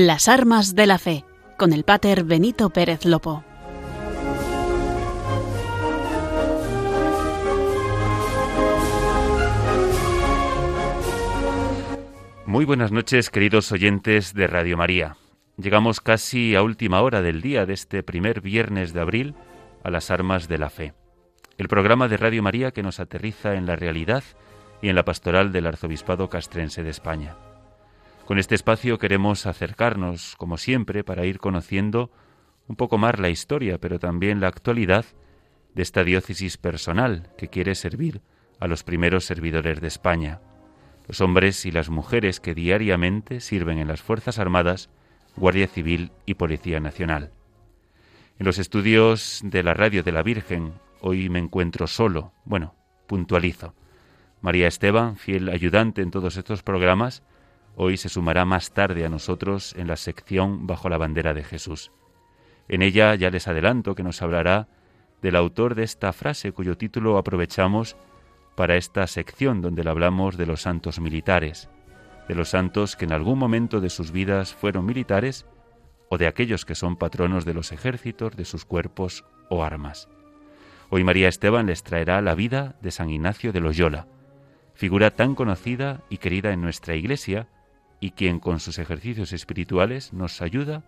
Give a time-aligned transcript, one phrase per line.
[0.00, 1.24] Las armas de la fe,
[1.56, 3.42] con el pater Benito Pérez Lopo.
[12.46, 15.16] Muy buenas noches, queridos oyentes de Radio María.
[15.56, 19.34] Llegamos casi a última hora del día de este primer viernes de abril
[19.82, 20.94] a las armas de la fe.
[21.56, 24.22] El programa de Radio María que nos aterriza en la realidad
[24.80, 27.34] y en la pastoral del Arzobispado Castrense de España.
[28.28, 32.10] Con este espacio queremos acercarnos, como siempre, para ir conociendo
[32.66, 35.06] un poco más la historia, pero también la actualidad
[35.74, 38.20] de esta diócesis personal que quiere servir
[38.60, 40.42] a los primeros servidores de España,
[41.06, 44.90] los hombres y las mujeres que diariamente sirven en las Fuerzas Armadas,
[45.34, 47.32] Guardia Civil y Policía Nacional.
[48.38, 52.74] En los estudios de la radio de la Virgen, hoy me encuentro solo, bueno,
[53.06, 53.74] puntualizo.
[54.42, 57.22] María Esteban, fiel ayudante en todos estos programas,
[57.80, 61.92] hoy se sumará más tarde a nosotros en la sección Bajo la bandera de Jesús.
[62.66, 64.66] En ella ya les adelanto que nos hablará
[65.22, 67.96] del autor de esta frase cuyo título aprovechamos
[68.56, 71.70] para esta sección donde le hablamos de los santos militares,
[72.26, 75.46] de los santos que en algún momento de sus vidas fueron militares
[76.08, 80.08] o de aquellos que son patronos de los ejércitos, de sus cuerpos o armas.
[80.90, 84.08] Hoy María Esteban les traerá la vida de San Ignacio de Loyola,
[84.74, 87.46] figura tan conocida y querida en nuestra Iglesia,
[88.00, 90.82] y quien con sus ejercicios espirituales nos ayuda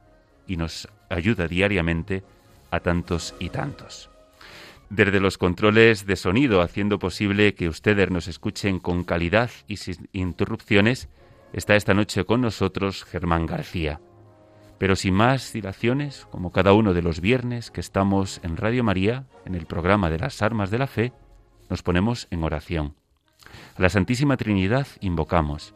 [0.47, 2.22] y nos ayuda diariamente
[2.71, 4.10] a tantos y tantos.
[4.88, 10.09] Desde los controles de sonido, haciendo posible que ustedes nos escuchen con calidad y sin
[10.12, 11.09] interrupciones,
[11.53, 14.00] está esta noche con nosotros Germán García.
[14.78, 19.27] Pero sin más dilaciones, como cada uno de los viernes que estamos en Radio María,
[19.44, 21.12] en el programa de las Armas de la Fe,
[21.69, 22.97] nos ponemos en oración.
[23.77, 25.75] A la Santísima Trinidad invocamos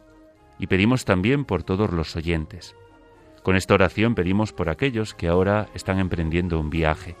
[0.59, 2.75] y pedimos también por todos los oyentes.
[3.43, 7.15] Con esta oración pedimos por aquellos que ahora están emprendiendo un viaje.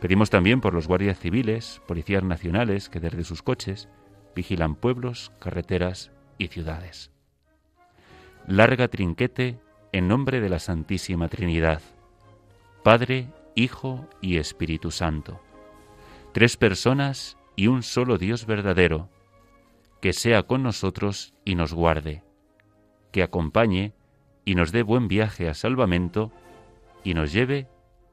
[0.00, 3.88] Pedimos también por los guardias civiles, policías nacionales que desde sus coches
[4.34, 7.10] vigilan pueblos, carreteras y ciudades.
[8.46, 9.60] Larga trinquete
[9.92, 11.82] en nombre de la Santísima Trinidad,
[12.82, 15.40] Padre, Hijo y Espíritu Santo.
[16.32, 19.10] Tres personas y un solo Dios verdadero,
[20.00, 22.22] que sea con nosotros y nos guarde
[23.12, 23.92] que acompañe
[24.44, 26.32] y nos dé buen viaje a salvamento
[27.04, 27.68] y nos lleve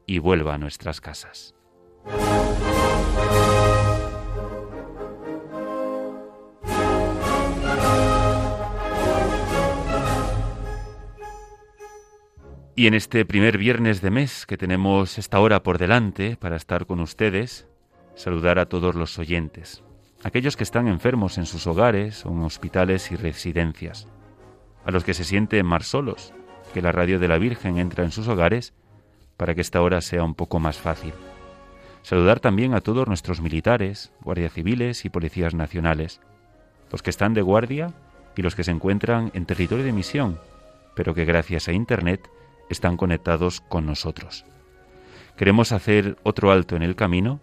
[0.06, 1.56] y vuelva a nuestras casas.
[12.76, 16.86] Y en este primer viernes de mes que tenemos esta hora por delante para estar
[16.86, 17.68] con ustedes,
[18.16, 19.84] saludar a todos los oyentes,
[20.24, 24.08] aquellos que están enfermos en sus hogares o en hospitales y residencias,
[24.86, 26.34] a los que se sienten más solos,
[26.74, 28.74] que la radio de la Virgen entra en sus hogares
[29.38, 31.14] para que esta hora sea un poco más fácil.
[32.02, 36.22] Saludar también a todos nuestros militares, guardias civiles y policías nacionales,
[36.92, 37.94] los que están de guardia
[38.36, 40.40] y los que se encuentran en territorio de misión,
[40.96, 42.30] pero que gracias a Internet
[42.70, 44.46] están conectados con nosotros.
[45.38, 47.40] Queremos hacer otro alto en el camino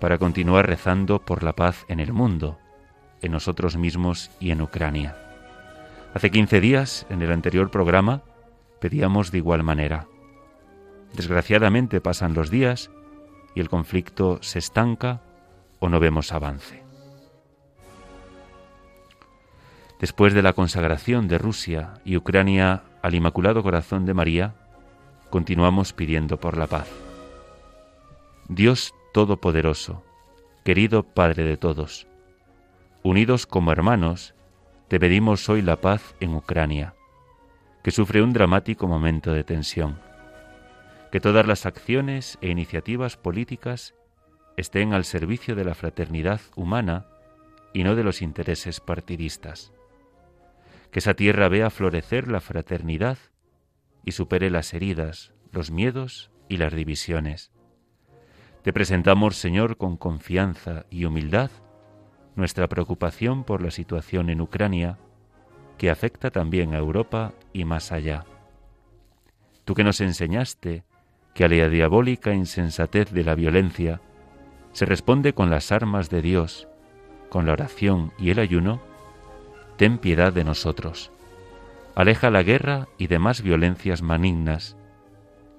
[0.00, 2.58] para continuar rezando por la paz en el mundo,
[3.22, 5.29] en nosotros mismos y en Ucrania.
[6.12, 8.22] Hace 15 días, en el anterior programa,
[8.80, 10.08] pedíamos de igual manera.
[11.14, 12.90] Desgraciadamente pasan los días
[13.54, 15.22] y el conflicto se estanca
[15.78, 16.82] o no vemos avance.
[20.00, 24.54] Después de la consagración de Rusia y Ucrania al Inmaculado Corazón de María,
[25.30, 26.88] continuamos pidiendo por la paz.
[28.48, 30.02] Dios Todopoderoso,
[30.64, 32.08] querido Padre de todos,
[33.02, 34.34] unidos como hermanos,
[34.90, 36.96] te pedimos hoy la paz en Ucrania,
[37.84, 40.00] que sufre un dramático momento de tensión.
[41.12, 43.94] Que todas las acciones e iniciativas políticas
[44.56, 47.06] estén al servicio de la fraternidad humana
[47.72, 49.72] y no de los intereses partidistas.
[50.90, 53.18] Que esa tierra vea florecer la fraternidad
[54.04, 57.52] y supere las heridas, los miedos y las divisiones.
[58.62, 61.52] Te presentamos, Señor, con confianza y humildad,
[62.36, 64.98] nuestra preocupación por la situación en Ucrania,
[65.78, 68.24] que afecta también a Europa y más allá.
[69.64, 70.84] Tú que nos enseñaste
[71.34, 74.00] que a la diabólica insensatez de la violencia
[74.72, 76.68] se responde con las armas de Dios,
[77.28, 78.80] con la oración y el ayuno,
[79.76, 81.12] ten piedad de nosotros.
[81.94, 84.76] Aleja la guerra y demás violencias malignas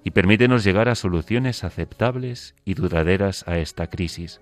[0.04, 4.42] y permítenos llegar a soluciones aceptables y duraderas a esta crisis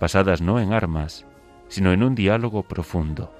[0.00, 1.26] basadas no en armas,
[1.68, 3.32] sino en un diálogo profundo.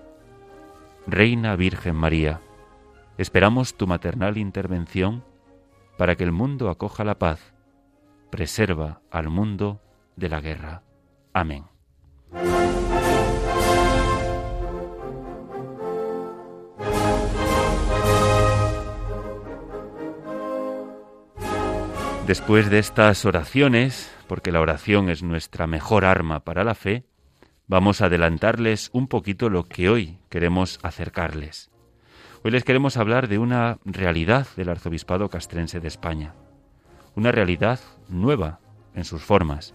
[1.07, 2.41] Reina Virgen María,
[3.21, 5.23] Esperamos tu maternal intervención
[5.99, 7.53] para que el mundo acoja la paz.
[8.31, 9.79] Preserva al mundo
[10.17, 10.85] de la guerra.
[11.35, 11.67] Amén.
[22.27, 27.05] Después de estas oraciones, porque la oración es nuestra mejor arma para la fe,
[27.67, 31.73] vamos a adelantarles un poquito lo que hoy queremos acercarles.
[32.45, 36.37] Hoy les queremos hablar de una realidad del arzobispado castrense de España,
[37.17, 38.61] una realidad nueva
[38.95, 39.75] en sus formas,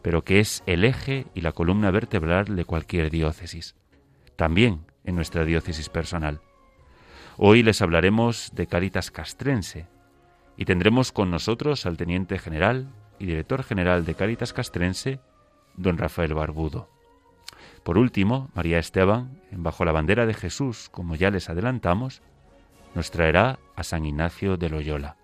[0.00, 3.76] pero que es el eje y la columna vertebral de cualquier diócesis,
[4.34, 6.40] también en nuestra diócesis personal.
[7.36, 9.88] Hoy les hablaremos de Caritas Castrense
[10.56, 15.20] y tendremos con nosotros al teniente general y director general de Caritas Castrense,
[15.76, 16.88] don Rafael Barbudo.
[17.84, 22.22] Por último, María Esteban, bajo la bandera de Jesús, como ya les adelantamos,
[22.94, 25.16] nos traerá a San Ignacio de Loyola.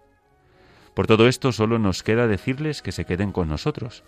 [0.95, 4.05] Por todo esto solo nos queda decirles que se queden con nosotros,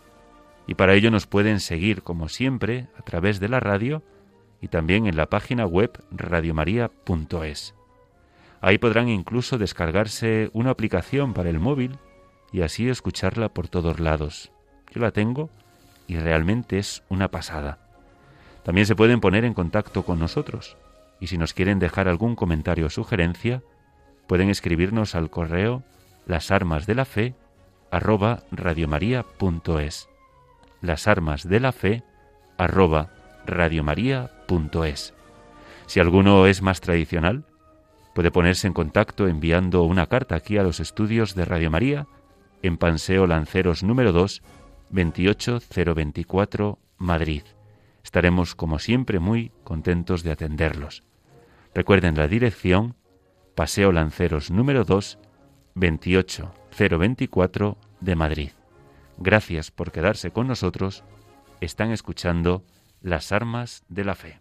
[0.66, 4.02] y para ello nos pueden seguir, como siempre, a través de la radio
[4.60, 7.74] y también en la página web radiomaria.es.
[8.60, 11.98] Ahí podrán incluso descargarse una aplicación para el móvil
[12.52, 14.50] y así escucharla por todos lados.
[14.92, 15.50] Yo la tengo
[16.06, 17.78] y realmente es una pasada.
[18.62, 20.76] También se pueden poner en contacto con nosotros
[21.20, 23.62] y si nos quieren dejar algún comentario o sugerencia,
[24.26, 25.82] pueden escribirnos al correo
[26.26, 27.34] las armas de la fe
[27.90, 30.08] arroba radiomaria.es
[30.80, 32.02] las armas de la fe
[32.56, 33.10] arroba
[33.46, 35.14] radiomaria.es.
[35.86, 37.44] Si alguno es más tradicional,
[38.14, 42.06] puede ponerse en contacto enviando una carta aquí a los estudios de Radio María
[42.62, 44.42] en Panseo Lanceros número 2,
[44.90, 47.42] 28024, Madrid.
[48.02, 51.04] Estaremos como siempre muy contentos de atenderlos.
[51.74, 52.94] Recuerden la dirección
[53.54, 55.18] Paseo Lanceros número 2,
[55.74, 58.50] 28024 de Madrid.
[59.18, 61.04] Gracias por quedarse con nosotros.
[61.60, 62.64] Están escuchando
[63.02, 64.40] Las Armas de la Fe.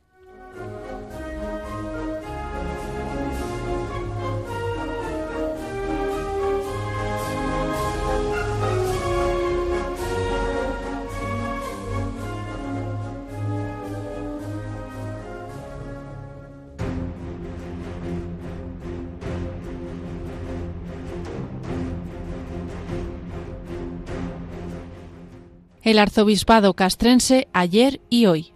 [25.87, 28.51] El arzobispado castrense ayer y hoy.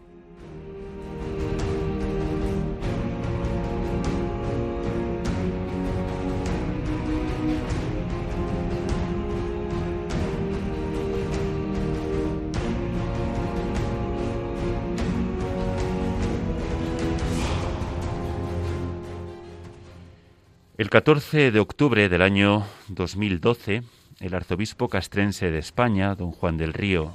[20.77, 23.83] El 14 de octubre del año 2012,
[24.19, 27.13] el arzobispo castrense de España, don Juan del Río,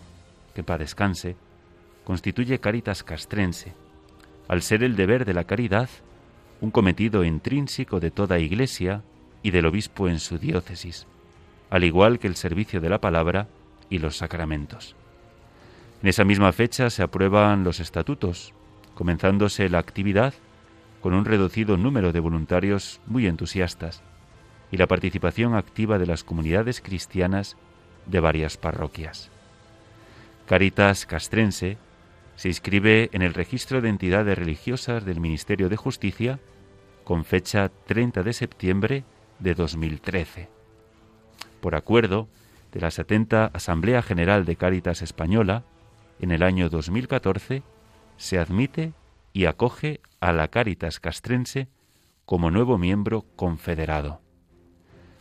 [0.56, 1.36] que para descanse,
[2.04, 3.74] constituye Caritas Castrense,
[4.48, 5.90] al ser el deber de la caridad
[6.62, 9.02] un cometido intrínseco de toda Iglesia
[9.42, 11.06] y del obispo en su diócesis,
[11.68, 13.48] al igual que el servicio de la palabra
[13.90, 14.96] y los sacramentos.
[16.02, 18.54] En esa misma fecha se aprueban los estatutos,
[18.94, 20.32] comenzándose la actividad
[21.02, 24.02] con un reducido número de voluntarios muy entusiastas,
[24.70, 27.58] y la participación activa de las comunidades cristianas
[28.06, 29.30] de varias parroquias.
[30.46, 31.76] Caritas Castrense
[32.36, 36.38] se inscribe en el registro de entidades religiosas del Ministerio de Justicia
[37.04, 39.04] con fecha 30 de septiembre
[39.38, 40.48] de 2013.
[41.60, 42.28] Por acuerdo
[42.72, 45.64] de la 70 Asamblea General de Caritas Española,
[46.20, 47.62] en el año 2014
[48.16, 48.92] se admite
[49.32, 51.68] y acoge a la Caritas Castrense
[52.24, 54.20] como nuevo miembro confederado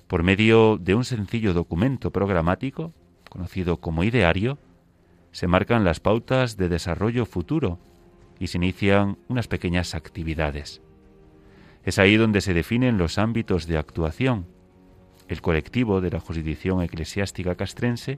[0.08, 2.94] por medio de un sencillo documento programático,
[3.30, 4.58] conocido como ideario,
[5.36, 7.78] se marcan las pautas de desarrollo futuro
[8.40, 10.82] y se inician unas pequeñas actividades.
[11.84, 14.46] Es ahí donde se definen los ámbitos de actuación,
[15.28, 18.18] el colectivo de la jurisdicción eclesiástica castrense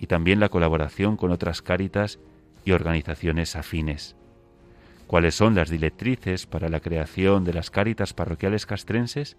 [0.00, 2.18] y también la colaboración con otras cáritas
[2.64, 4.16] y organizaciones afines.
[5.06, 9.36] ¿Cuáles son las directrices para la creación de las cáritas parroquiales castrenses?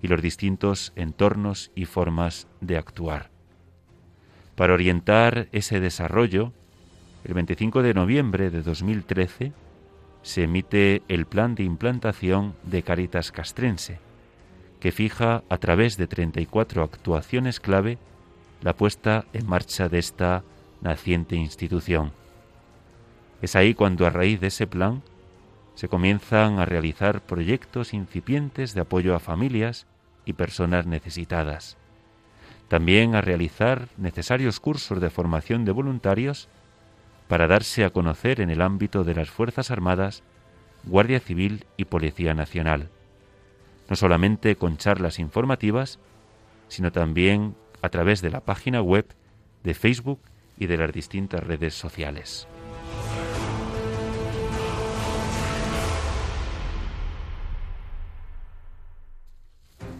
[0.00, 3.30] y los distintos entornos y formas de actuar.
[4.60, 6.52] Para orientar ese desarrollo,
[7.24, 9.54] el 25 de noviembre de 2013
[10.20, 14.00] se emite el Plan de Implantación de Caritas Castrense,
[14.78, 17.96] que fija a través de 34 actuaciones clave
[18.60, 20.44] la puesta en marcha de esta
[20.82, 22.12] naciente institución.
[23.40, 25.02] Es ahí cuando a raíz de ese plan
[25.74, 29.86] se comienzan a realizar proyectos incipientes de apoyo a familias
[30.26, 31.79] y personas necesitadas.
[32.70, 36.48] También a realizar necesarios cursos de formación de voluntarios
[37.26, 40.22] para darse a conocer en el ámbito de las Fuerzas Armadas,
[40.84, 42.88] Guardia Civil y Policía Nacional,
[43.88, 45.98] no solamente con charlas informativas,
[46.68, 49.04] sino también a través de la página web,
[49.64, 50.20] de Facebook
[50.56, 52.46] y de las distintas redes sociales.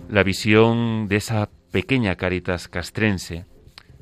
[0.09, 3.47] La visión de esa pequeña Caritas castrense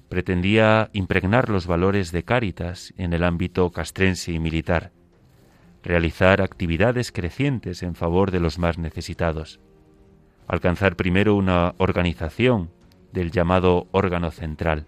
[0.08, 4.90] pretendía impregnar los valores de Caritas en el ámbito castrense y militar,
[5.82, 9.60] realizar actividades crecientes en favor de los más necesitados,
[10.46, 12.70] alcanzar primero una organización
[13.12, 14.86] del llamado órgano central,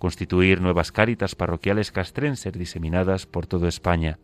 [0.00, 4.18] constituir nuevas cáritas parroquiales castrenses diseminadas por toda España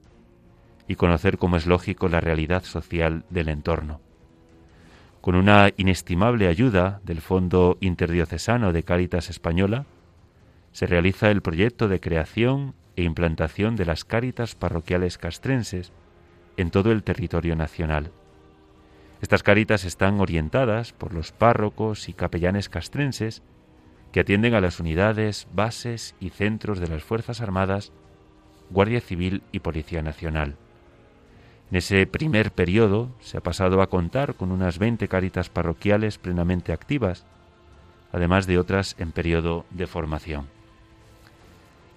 [0.88, 4.00] y conocer, como es lógico, la realidad social del entorno
[5.22, 9.86] con una inestimable ayuda del Fondo Interdiocesano de Cáritas Española,
[10.72, 15.92] se realiza el proyecto de creación e implantación de las cáritas parroquiales castrenses
[16.56, 18.10] en todo el territorio nacional.
[19.20, 23.42] Estas cáritas están orientadas por los párrocos y capellanes castrenses
[24.10, 27.92] que atienden a las unidades, bases y centros de las Fuerzas Armadas,
[28.70, 30.56] Guardia Civil y Policía Nacional.
[31.72, 36.70] En ese primer periodo se ha pasado a contar con unas 20 cáritas parroquiales plenamente
[36.70, 37.24] activas,
[38.12, 40.48] además de otras en periodo de formación.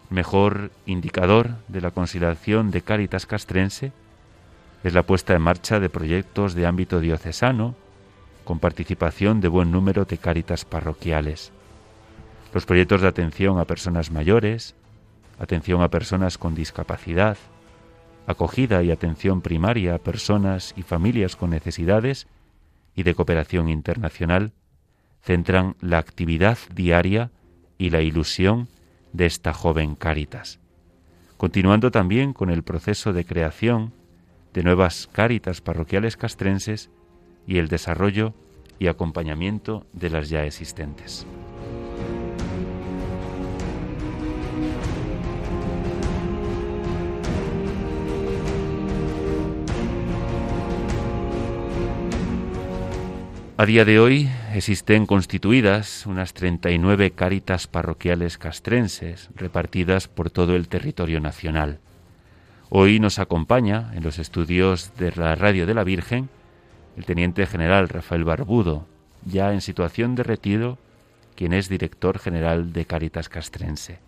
[0.09, 3.91] Mejor indicador de la consideración de Cáritas castrense
[4.85, 7.75] es la puesta en marcha de proyectos de ámbito diocesano
[8.45, 11.51] con participación de buen número de cáritas parroquiales.
[12.53, 14.73] Los proyectos de atención a personas mayores,
[15.37, 17.35] atención a personas con discapacidad,
[18.27, 22.27] acogida y atención primaria a personas y familias con necesidades
[22.95, 24.51] y de cooperación internacional,
[25.21, 27.31] centran la actividad diaria
[27.77, 28.67] y la ilusión
[29.13, 30.59] de esta joven Cáritas,
[31.37, 33.93] continuando también con el proceso de creación
[34.53, 36.89] de nuevas Cáritas parroquiales castrenses
[37.47, 38.33] y el desarrollo
[38.79, 41.25] y acompañamiento de las ya existentes.
[53.57, 60.67] A día de hoy existen constituidas unas 39 cáritas parroquiales castrenses repartidas por todo el
[60.67, 61.79] territorio nacional.
[62.69, 66.27] Hoy nos acompaña en los estudios de la Radio de la Virgen
[66.97, 68.87] el teniente general Rafael Barbudo,
[69.25, 70.77] ya en situación de retiro,
[71.37, 73.99] quien es director general de Cáritas Castrense.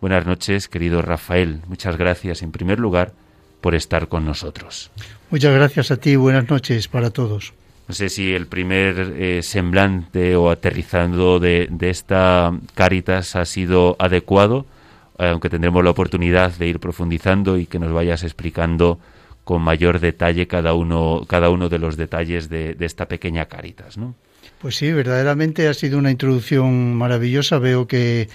[0.00, 1.60] Buenas noches, querido Rafael.
[1.66, 3.12] Muchas gracias, en primer lugar,
[3.60, 4.90] por estar con nosotros.
[5.30, 6.16] Muchas gracias a ti.
[6.16, 7.52] Buenas noches para todos.
[7.92, 14.64] No sé si el primer eh, semblante o aterrizando de, esta Caritas ha sido adecuado,
[15.18, 18.98] eh, aunque tendremos la oportunidad de ir profundizando y que nos vayas explicando
[19.44, 23.98] con mayor detalle cada uno, cada uno de los detalles de, de esta pequeña Caritas,
[23.98, 24.14] ¿no?
[24.58, 27.58] Pues sí, verdaderamente ha sido una introducción maravillosa.
[27.58, 28.30] Veo que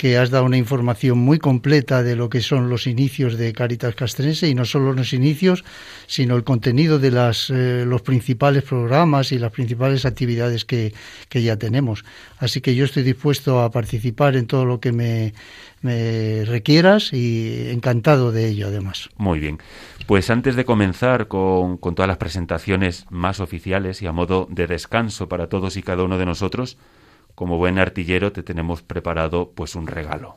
[0.00, 3.94] que has dado una información muy completa de lo que son los inicios de Caritas
[3.94, 5.62] Castrense y no solo los inicios,
[6.06, 10.94] sino el contenido de las, eh, los principales programas y las principales actividades que,
[11.28, 12.02] que, ya tenemos.
[12.38, 15.34] Así que yo estoy dispuesto a participar en todo lo que me,
[15.82, 19.10] me requieras y encantado de ello además.
[19.18, 19.58] Muy bien.
[20.06, 24.66] Pues antes de comenzar con, con todas las presentaciones más oficiales y a modo de
[24.66, 26.78] descanso para todos y cada uno de nosotros,
[27.40, 30.36] como buen artillero te tenemos preparado pues un regalo.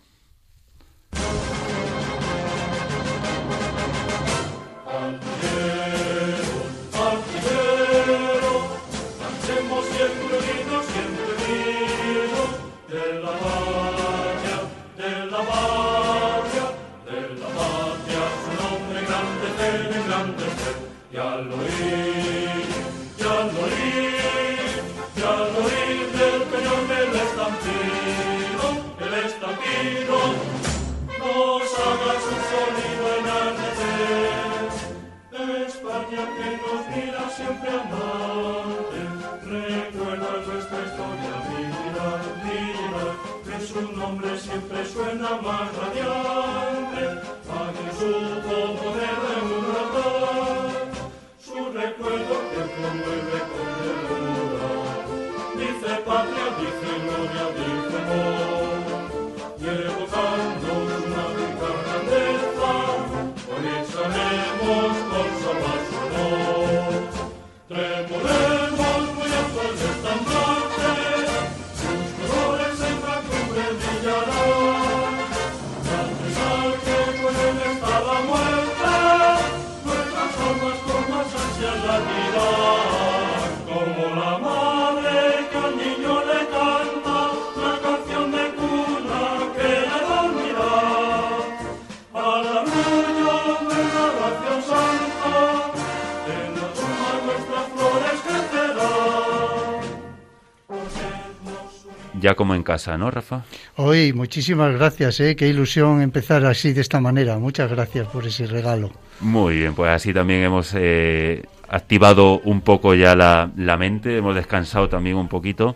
[102.24, 103.44] Ya como en casa, ¿no, Rafa?
[103.76, 105.36] Hoy, muchísimas gracias, ¿eh?
[105.36, 107.38] qué ilusión empezar así de esta manera.
[107.38, 108.92] Muchas gracias por ese regalo.
[109.20, 114.88] Muy bien, pues así también hemos eh, activado un poco ya la, mente, hemos descansado
[114.88, 115.76] también un poquito.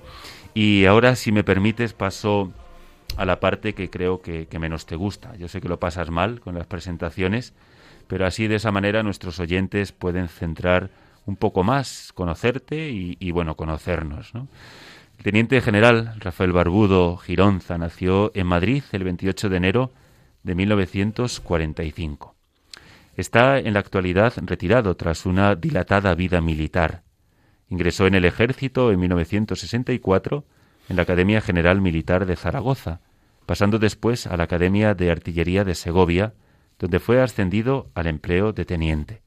[0.54, 2.54] Y ahora, si me permites, paso
[3.18, 5.36] a la parte que creo que, menos te gusta.
[5.36, 7.54] Yo sé que lo pasas mal con las presentaciones,
[8.08, 10.92] pero así de esa manera nuestros oyentes pueden centrar
[11.26, 14.48] un poco más, conocerte y, y bueno, conocernos, ¿no?
[15.24, 19.92] Teniente general Rafael Barbudo Gironza nació en Madrid el 28 de enero
[20.44, 22.36] de 1945.
[23.16, 27.02] Está en la actualidad retirado tras una dilatada vida militar.
[27.68, 30.46] Ingresó en el ejército en 1964
[30.88, 33.02] en la Academia General Militar de Zaragoza,
[33.48, 36.36] pasando después a la Academia de Artillería de Segovia,
[36.78, 39.22] donde fue ascendido al empleo de teniente.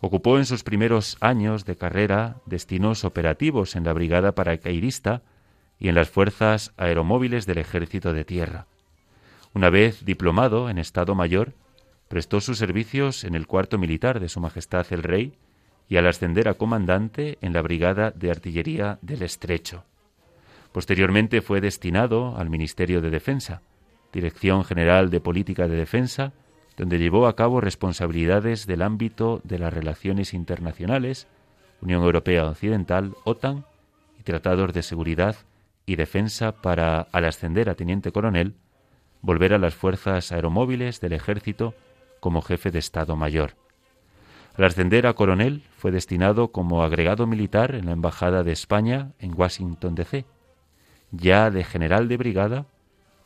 [0.00, 5.22] Ocupó en sus primeros años de carrera destinos operativos en la Brigada Paracaidista
[5.78, 8.66] y en las Fuerzas Aeromóviles del Ejército de Tierra.
[9.52, 11.52] Una vez diplomado en Estado Mayor,
[12.08, 15.34] prestó sus servicios en el cuarto militar de Su Majestad el Rey
[15.88, 19.84] y al ascender a comandante en la Brigada de Artillería del Estrecho.
[20.72, 23.60] Posteriormente fue destinado al Ministerio de Defensa,
[24.12, 26.32] Dirección General de Política de Defensa
[26.80, 31.26] donde llevó a cabo responsabilidades del ámbito de las relaciones internacionales,
[31.82, 33.66] Unión Europea Occidental, OTAN
[34.18, 35.36] y tratados de seguridad
[35.84, 38.54] y defensa para, al ascender a teniente coronel,
[39.20, 41.74] volver a las fuerzas aeromóviles del ejército
[42.18, 43.56] como jefe de Estado Mayor.
[44.56, 49.38] Al ascender a coronel fue destinado como agregado militar en la Embajada de España en
[49.38, 50.24] Washington, D.C.
[51.10, 52.64] Ya de general de brigada,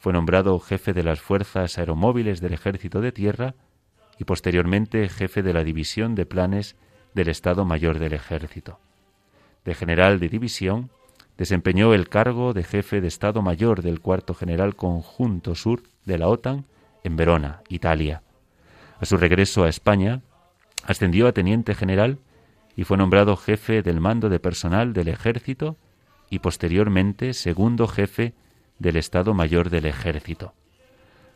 [0.04, 3.54] fue nombrado jefe de las Fuerzas Aeromóviles del Ejército de Tierra
[4.18, 6.76] y posteriormente jefe de la División de Planes
[7.14, 8.78] del Estado Mayor del Ejército.
[9.64, 10.90] De general de división,
[11.38, 16.28] desempeñó el cargo de jefe de Estado Mayor del Cuarto General Conjunto Sur de la
[16.28, 16.66] OTAN
[17.02, 18.20] en Verona, Italia.
[19.00, 20.20] A su regreso a España,
[20.82, 22.18] ascendió a teniente general
[22.76, 25.78] y fue nombrado jefe del mando de personal del Ejército
[26.28, 28.34] y posteriormente segundo jefe
[28.78, 30.54] del Estado Mayor del Ejército.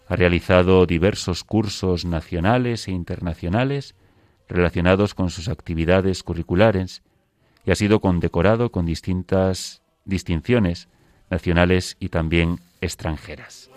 [0.09, 3.95] Ha realizado diversos cursos nacionales e internacionales
[4.49, 7.03] relacionados con sus actividades curriculares
[7.65, 10.89] y ha sido condecorado con distintas distinciones
[11.31, 13.71] nacionales y también extranjeras.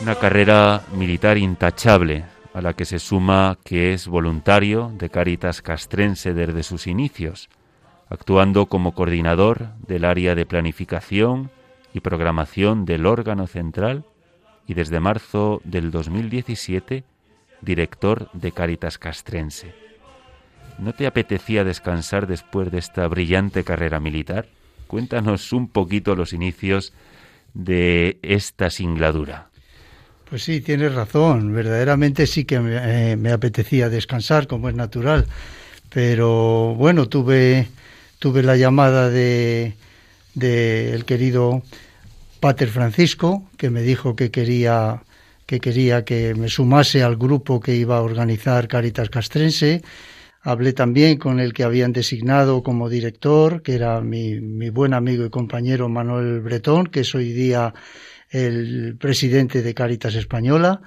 [0.00, 2.24] Una carrera militar intachable
[2.58, 7.48] a la que se suma que es voluntario de Caritas Castrense desde sus inicios,
[8.08, 11.52] actuando como coordinador del área de planificación
[11.94, 14.06] y programación del órgano central
[14.66, 17.04] y desde marzo del 2017
[17.60, 19.72] director de Caritas Castrense.
[20.78, 24.48] ¿No te apetecía descansar después de esta brillante carrera militar?
[24.88, 26.92] Cuéntanos un poquito los inicios
[27.54, 29.47] de esta singladura.
[30.28, 31.54] Pues sí, tienes razón.
[31.54, 32.76] Verdaderamente sí que me,
[33.12, 35.26] eh, apetecía descansar, como es natural.
[35.88, 37.68] Pero bueno, tuve,
[38.18, 39.74] tuve la llamada de,
[40.34, 41.62] de el querido
[42.40, 45.02] Pater Francisco, que me dijo que quería
[45.46, 49.80] que quería que me sumase al grupo que iba a organizar Caritas Castrense.
[50.42, 55.24] Hablé también con el que habían designado como director, que era mi, mi buen amigo
[55.24, 57.72] y compañero Manuel Bretón, que es hoy día
[58.30, 60.82] el presidente de Caritas Española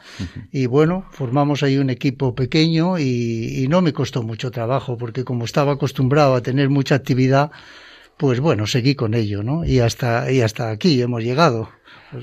[0.51, 5.45] y bueno, formamos ahí un equipo pequeño y, no me costó mucho trabajo porque como
[5.45, 7.51] estaba acostumbrado a tener mucha actividad,
[8.17, 9.63] pues bueno, seguí con ello, ¿no?
[9.63, 11.69] Y hasta, y hasta aquí hemos llegado.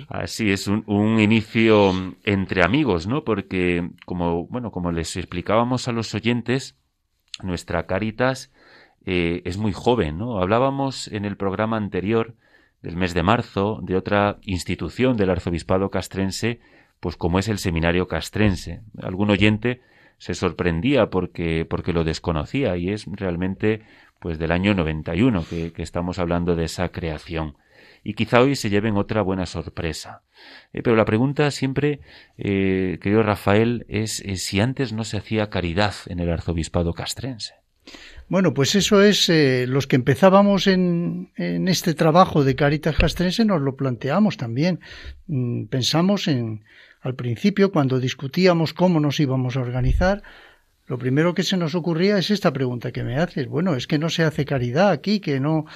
[0.08, 1.92] Así es, un, un, inicio
[2.24, 3.24] entre amigos, ¿no?
[3.24, 6.76] Porque, como, bueno, como les explicábamos a los oyentes,
[7.42, 8.52] nuestra Caritas
[9.06, 10.38] eh, es muy joven, ¿no?
[10.38, 12.34] Hablábamos en el programa anterior
[12.82, 16.60] del mes de marzo de otra institución del arzobispado castrense,
[17.00, 18.82] pues como es el seminario castrense.
[19.00, 19.82] Algún oyente
[20.18, 23.82] se sorprendía porque, porque lo desconocía y es realmente
[24.20, 27.56] pues del año 91 que, que estamos hablando de esa creación.
[28.02, 30.22] Y quizá hoy se lleven otra buena sorpresa.
[30.72, 32.00] Eh, pero la pregunta siempre,
[32.36, 37.54] eh, querido Rafael, es si antes no se hacía caridad en el arzobispado castrense.
[38.28, 43.46] Bueno, pues eso es, eh, los que empezábamos en, en, este trabajo de Caritas Castrense
[43.46, 44.80] nos lo planteamos también.
[45.28, 46.62] Mm, pensamos en,
[47.00, 50.22] al principio, cuando discutíamos cómo nos íbamos a organizar,
[50.88, 53.46] lo primero que se nos ocurría es esta pregunta que me haces.
[53.46, 55.66] Bueno, es que no se hace caridad aquí, que no.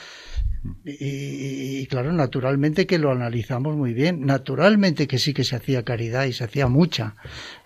[0.85, 4.25] Y, claro, naturalmente que lo analizamos muy bien.
[4.27, 7.17] Naturalmente que sí que se hacía caridad y se hacía mucha,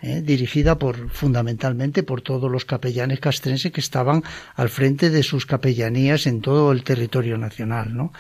[0.01, 0.23] ¿eh?
[0.23, 4.23] dirigida por fundamentalmente por todos los capellanes castrenses que estaban
[4.55, 8.13] al frente de sus capellanías en todo el territorio nacional, ¿no?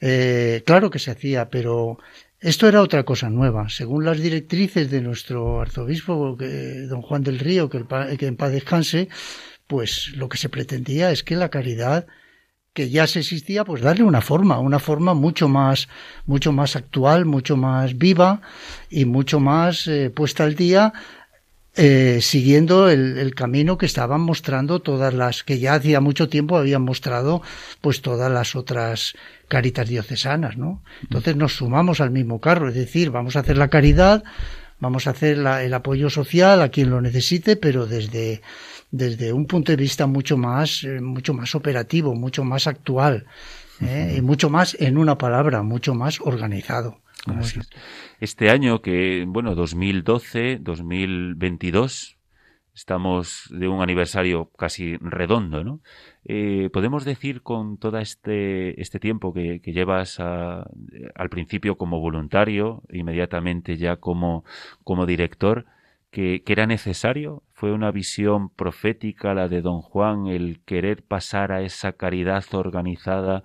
[0.00, 1.98] Eh, claro que se hacía, pero
[2.40, 3.70] esto era otra cosa nueva.
[3.70, 7.82] Según las directrices de nuestro arzobispo, don Juan del Río, que,
[8.18, 9.08] que en paz descanse,
[9.66, 12.06] pues lo que se pretendía es que la caridad
[12.76, 15.88] que ya se existía, pues darle una forma, una forma mucho más,
[16.26, 18.42] mucho más actual, mucho más viva
[18.90, 20.92] y mucho más eh, puesta al día,
[21.74, 26.58] eh, siguiendo el, el, camino que estaban mostrando todas las, que ya hacía mucho tiempo
[26.58, 27.40] habían mostrado,
[27.80, 29.14] pues todas las otras
[29.48, 30.82] caritas diocesanas, ¿no?
[31.00, 34.22] Entonces nos sumamos al mismo carro, es decir, vamos a hacer la caridad,
[34.80, 38.42] vamos a hacer la, el apoyo social a quien lo necesite, pero desde,
[38.96, 43.26] desde un punto de vista mucho más, eh, mucho más operativo, mucho más actual,
[43.80, 44.16] ¿eh?
[44.18, 47.00] y mucho más, en una palabra, mucho más organizado.
[48.20, 52.16] Este año que, bueno, 2012, 2022,
[52.74, 55.80] estamos de un aniversario casi redondo, ¿no?
[56.24, 60.68] Eh, podemos decir con todo este, este tiempo que, que llevas a,
[61.14, 64.44] al principio como voluntario, inmediatamente ya como,
[64.84, 65.66] como director,
[66.16, 71.60] que, era necesario, fue una visión profética la de don Juan, el querer pasar a
[71.60, 73.44] esa caridad organizada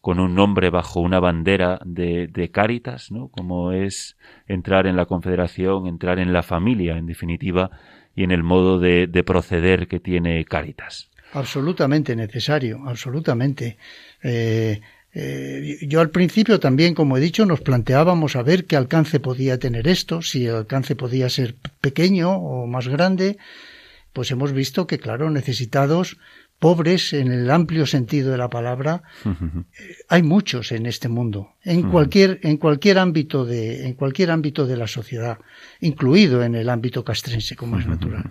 [0.00, 3.26] con un nombre bajo una bandera de, de Cáritas, ¿no?
[3.26, 7.72] como es entrar en la confederación, entrar en la familia, en definitiva,
[8.14, 11.10] y en el modo de, de proceder que tiene Cáritas.
[11.32, 13.78] Absolutamente necesario, absolutamente.
[14.22, 14.80] Eh,
[15.14, 19.58] eh, yo al principio también, como he dicho, nos planteábamos a ver qué alcance podía
[19.58, 23.36] tener esto, si el alcance podía ser pequeño o más grande,
[24.12, 26.18] pues hemos visto que, claro, necesitados,
[26.58, 31.90] pobres en el amplio sentido de la palabra, eh, hay muchos en este mundo, en
[31.90, 35.38] cualquier, en cualquier ámbito de, en cualquier ámbito de la sociedad,
[35.80, 38.30] incluido en el ámbito castrense, como es natural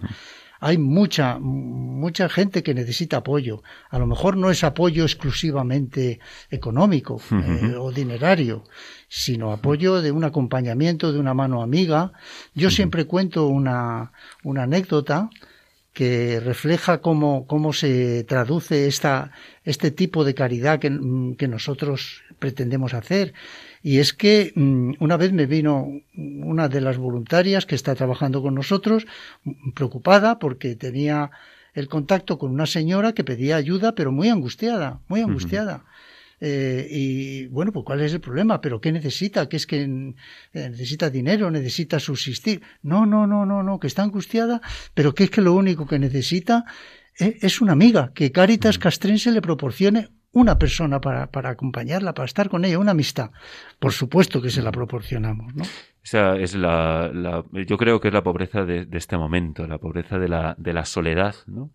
[0.64, 3.64] hay mucha, mucha gente que necesita apoyo.
[3.90, 6.20] A lo mejor no es apoyo exclusivamente
[6.52, 8.64] económico eh, o dinerario,
[9.08, 12.14] sino apoyo de un acompañamiento, de una mano amiga.
[12.54, 14.12] Yo siempre cuento una,
[14.44, 15.32] una anécdota
[15.94, 19.32] que refleja cómo, cómo se traduce esta,
[19.64, 20.90] este tipo de caridad que,
[21.40, 23.34] que nosotros pretendemos hacer.
[23.84, 28.42] Y es que mm, una vez me vino una de las voluntarias que está trabajando
[28.42, 29.08] con nosotros,
[29.74, 31.32] preocupada porque tenía
[31.74, 35.86] el contacto con una señora que pedía ayuda, pero muy angustiada, muy angustiada.
[36.44, 39.48] Eh, y bueno, pues cuál es el problema, pero ¿qué necesita?
[39.48, 40.14] ¿Qué es que eh,
[40.54, 42.62] necesita dinero, necesita subsistir?
[42.82, 44.60] No, no, no, no, no, que está angustiada,
[44.96, 46.66] pero que es que lo único que necesita
[47.20, 52.26] eh, es una amiga, que Caritas Castrense le proporcione una persona para, para acompañarla, para
[52.26, 53.32] estar con ella, una amistad.
[53.80, 55.64] Por supuesto que se la proporcionamos, ¿no?
[56.04, 59.78] Esa es la, la, yo creo que es la pobreza de, de, este momento, la
[59.78, 61.70] pobreza de la, de la soledad, ¿no?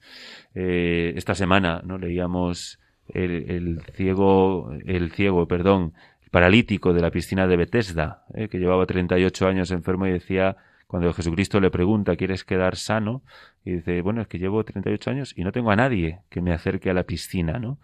[0.54, 1.96] Eh, esta semana, ¿no?
[1.98, 5.92] Leíamos el, el, ciego, el ciego, perdón,
[6.24, 8.48] el paralítico de la piscina de Bethesda, ¿eh?
[8.48, 10.56] que llevaba 38 años enfermo y decía,
[10.86, 13.22] cuando Jesucristo le pregunta, ¿quieres quedar sano?
[13.64, 16.52] Y dice, bueno, es que llevo 38 años y no tengo a nadie que me
[16.52, 17.78] acerque a la piscina, ¿no?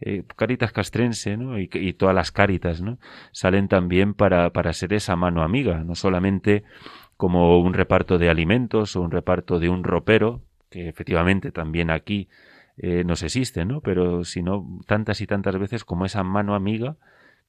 [0.00, 1.58] Eh, Caritas Castrense, ¿no?
[1.58, 2.98] Y, y, todas las Caritas, ¿no?
[3.32, 6.64] Salen también para, para ser esa mano amiga, no solamente
[7.16, 12.28] como un reparto de alimentos o un reparto de un ropero, que efectivamente también aquí
[12.78, 13.80] eh, nos existe, ¿no?
[13.80, 16.96] Pero sino tantas y tantas veces como esa mano amiga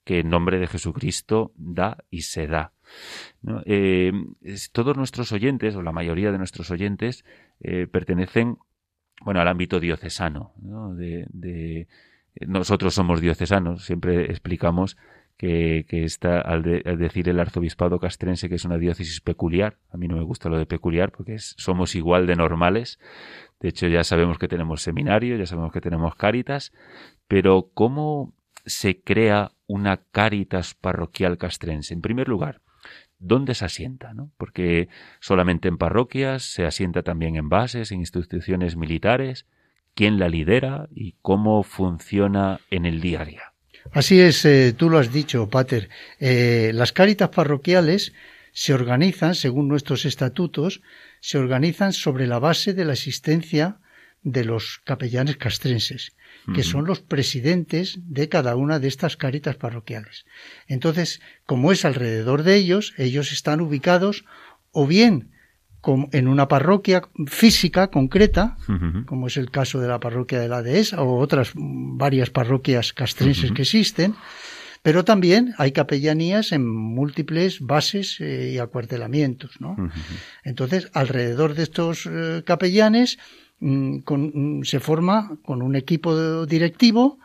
[0.03, 2.71] que en nombre de Jesucristo da y se da.
[3.65, 4.11] Eh,
[4.71, 7.25] todos nuestros oyentes, o la mayoría de nuestros oyentes,
[7.59, 8.57] eh, pertenecen
[9.21, 10.53] bueno, al ámbito diocesano.
[10.61, 10.93] ¿no?
[10.93, 11.87] De,
[12.45, 14.97] nosotros somos diocesanos, siempre explicamos
[15.37, 19.97] que, está, al, de, al, decir el arzobispado castrense que es una diócesis peculiar, a
[19.97, 22.99] mí no me gusta lo de peculiar porque somos igual de normales,
[23.59, 26.73] de hecho ya sabemos que tenemos seminario, ya sabemos que tenemos cáritas,
[27.27, 28.33] pero ¿cómo
[28.65, 31.93] se crea una cáritas parroquial castrense?
[31.93, 32.61] En primer lugar,
[33.19, 34.31] dónde se asienta, ¿no?
[34.37, 39.45] Porque solamente en parroquias, se asienta también en bases, en instituciones militares,
[39.95, 43.53] quién la lidera y cómo funciona en el día a día.
[43.91, 45.89] Así es, eh, tú lo has dicho, Pater.
[46.19, 48.13] Eh, las cáritas parroquiales
[48.51, 50.81] se organizan, según nuestros estatutos,
[51.19, 53.79] se organizan sobre la base de la existencia
[54.23, 56.15] de los capellanes castrenses,
[56.53, 60.25] que son los presidentes de cada una de estas caritas parroquiales.
[60.67, 64.25] Entonces, como es alrededor de ellos, ellos están ubicados
[64.71, 65.31] o bien
[66.11, 68.57] en una parroquia física concreta,
[69.05, 73.51] como es el caso de la parroquia de la Dehesa o otras varias parroquias castrenses
[73.51, 74.15] que existen,
[74.81, 79.59] pero también hay capellanías en múltiples bases eh, y acuartelamientos.
[79.59, 79.75] ¿no?
[80.43, 83.17] Entonces, alrededor de estos eh, capellanes
[83.59, 87.19] mm, mm, se forma con un equipo directivo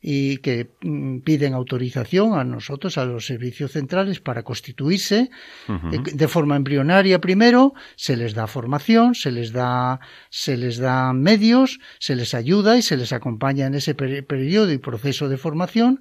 [0.00, 5.30] y que mm, piden autorización a nosotros, a los servicios centrales, para constituirse
[5.68, 11.12] eh, de forma embrionaria primero, se les da formación, se les da, se les da
[11.12, 16.00] medios, se les ayuda y se les acompaña en ese periodo y proceso de formación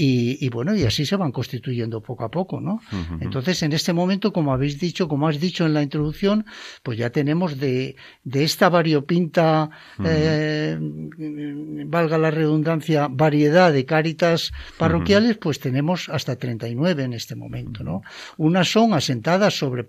[0.00, 2.80] y, bueno, y así se van constituyendo poco a poco, ¿no?
[3.20, 6.46] Entonces, en este momento, como habéis dicho, como has dicho en la introducción,
[6.84, 9.70] pues ya tenemos de, de esta variopinta,
[10.04, 13.08] eh, valga la redundancia,
[13.38, 18.02] variedad de cáritas parroquiales, pues tenemos hasta 39 en este momento, ¿no?
[18.36, 19.88] Unas son asentadas sobre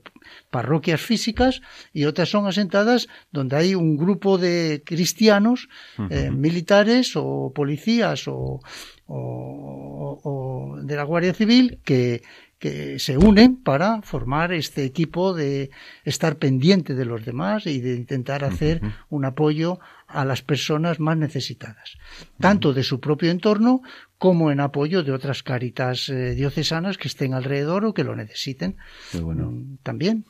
[0.52, 5.68] parroquias físicas y otras son asentadas donde hay un grupo de cristianos,
[6.12, 8.60] eh, militares o policías o,
[9.08, 12.22] o, de la Guardia Civil que,
[12.60, 15.72] que se unen para formar este equipo de
[16.04, 21.18] estar pendiente de los demás y de intentar hacer un apoyo a las personas más
[21.18, 21.98] necesitadas,
[22.40, 23.82] tanto de su propio entorno
[24.18, 28.76] como en apoyo de otras caritas eh, diocesanas que estén alrededor o que lo necesiten
[29.22, 29.52] bueno.
[29.52, 30.26] Mm, también.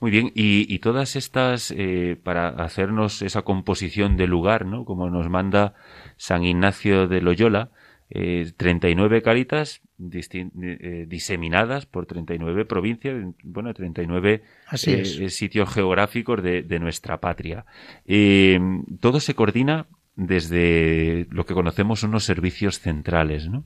[0.00, 4.84] Muy bien, y, y todas estas, eh, para hacernos esa composición de lugar, ¿no?
[4.84, 5.74] Como nos manda
[6.16, 7.70] San Ignacio de Loyola,
[8.10, 14.42] eh, 39 caritas eh, diseminadas por 39 provincias, bueno, 39
[14.86, 17.66] eh, sitios geográficos de, de nuestra patria.
[18.06, 18.60] Eh,
[19.00, 23.64] todo se coordina desde lo que conocemos unos servicios centrales, ¿no?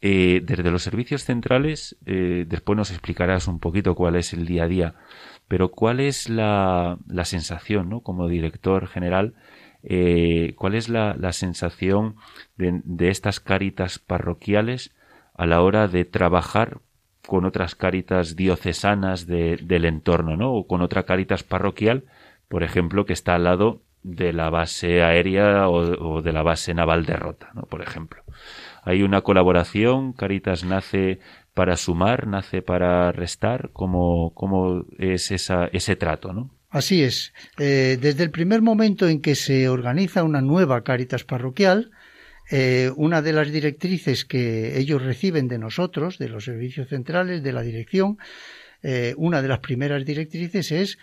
[0.00, 4.94] desde los servicios centrales, después nos explicarás un poquito cuál es el día a día,
[5.48, 8.02] pero cuál es la, la sensación, ¿no?
[8.02, 9.34] Como director general,
[9.86, 12.16] eh, ¿cuál es la, sensación
[12.56, 14.94] de, estas caritas parroquiales
[15.34, 16.78] a la hora de trabajar
[17.26, 20.52] con otras caritas diocesanas del entorno, ¿no?
[20.52, 22.04] O con otra caritas parroquial,
[22.48, 27.06] por ejemplo, que está al lado de la base aérea o, de la base naval
[27.06, 27.62] de Rota, ¿no?
[27.62, 28.22] Por ejemplo.
[28.82, 31.18] Hay una colaboración, Caritas nace
[31.54, 36.50] para sumar, nace para restar, ¿cómo, cómo es esa, ese trato, ¿no?
[36.68, 37.32] Así es.
[37.58, 41.92] Eh, desde el primer momento en que se organiza una nueva Cáritas parroquial,
[42.50, 47.52] eh, una de las directrices que ellos reciben de nosotros, de los servicios centrales, de
[47.52, 48.18] la dirección,
[48.82, 50.98] eh, una de las primeras directrices es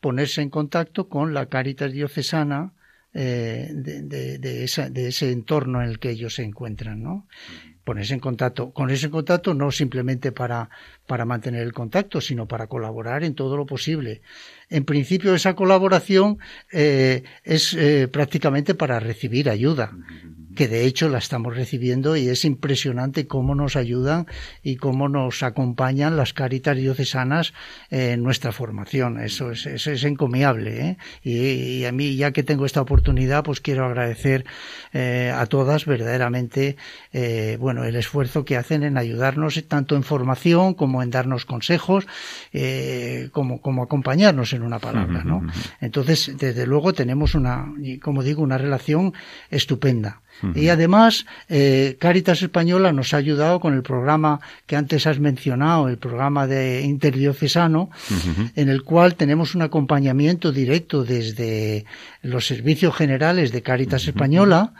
[0.00, 2.72] ponerse en contacto con la Cáritas diocesana
[3.12, 7.26] de, ese entorno en el que ellos se encuentran, ¿no?
[7.86, 10.68] ponerse en contacto, con ese contacto no simplemente para,
[11.06, 14.22] para mantener el contacto, sino para colaborar en todo lo posible.
[14.68, 16.38] En principio esa colaboración
[16.72, 19.92] eh, es eh, prácticamente para recibir ayuda
[20.56, 24.26] que de hecho la estamos recibiendo y es impresionante cómo nos ayudan
[24.62, 27.52] y cómo nos acompañan las caritas diocesanas
[27.90, 29.20] en nuestra formación.
[29.20, 30.80] Eso es, eso es encomiable.
[30.80, 30.96] ¿eh?
[31.22, 34.44] Y, a mí, ya que tengo esta oportunidad, pues quiero agradecer
[34.92, 36.76] eh, a todas verdaderamente
[37.58, 42.06] bueno, el esfuerzo que hacen en ayudarnos tanto en formación como en darnos consejos,
[43.32, 45.22] como, como acompañarnos en una palabra.
[45.24, 45.42] ¿no?
[45.80, 49.14] Entonces, desde luego tenemos una, como digo, una relación
[49.50, 50.20] estupenda.
[50.54, 55.88] Y además, eh, Caritas Española nos ha ayudado con el programa que antes has mencionado,
[55.88, 57.88] el programa de interdiocesano,
[58.54, 61.86] en el cual tenemos un acompañamiento directo desde
[62.22, 64.74] los servicios generales de Caritas Española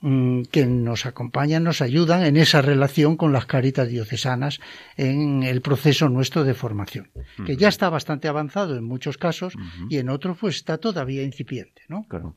[0.00, 4.60] que nos acompañan, nos ayudan en esa relación con las caritas diocesanas
[4.96, 7.08] en el proceso nuestro de formación,
[7.46, 9.54] que ya está bastante avanzado en muchos casos
[9.88, 12.04] y en otros pues está todavía incipiente, ¿no?
[12.08, 12.36] Claro.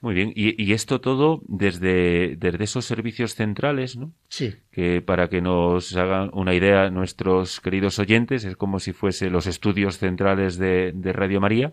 [0.00, 0.32] Muy bien.
[0.34, 4.12] Y, esto todo desde, desde esos servicios centrales, ¿no?
[4.28, 4.54] Sí.
[4.70, 9.46] Que para que nos hagan una idea nuestros queridos oyentes, es como si fuese los
[9.46, 11.72] estudios centrales de, de Radio María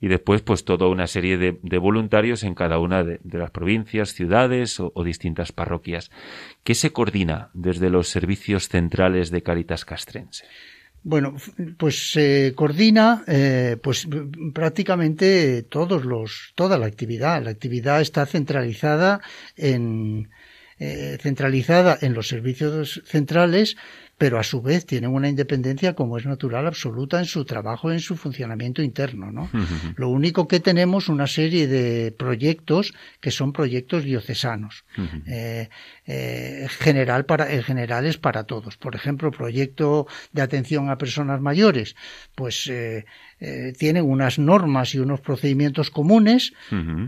[0.00, 4.80] y después pues toda una serie de, voluntarios en cada una de, las provincias, ciudades
[4.80, 6.10] o, distintas parroquias.
[6.64, 10.44] ¿Qué se coordina desde los servicios centrales de Caritas Castrense?
[11.02, 11.34] Bueno,
[11.78, 14.06] pues se coordina eh, pues
[14.52, 17.42] prácticamente todos los toda la actividad.
[17.42, 19.20] La actividad está centralizada
[19.56, 20.28] en
[20.78, 23.76] eh, centralizada en los servicios centrales
[24.20, 28.00] pero a su vez tienen una independencia como es natural absoluta en su trabajo, en
[28.00, 29.32] su funcionamiento interno.
[29.32, 29.48] ¿no?
[29.96, 34.84] Lo único que tenemos una serie de proyectos que son proyectos diocesanos.
[35.26, 35.70] Eh,
[36.04, 38.76] eh, general para, en general es para todos.
[38.76, 41.96] Por ejemplo, proyecto de atención a personas mayores,
[42.34, 43.06] pues eh,
[43.40, 46.52] eh, tienen unas normas y unos procedimientos comunes,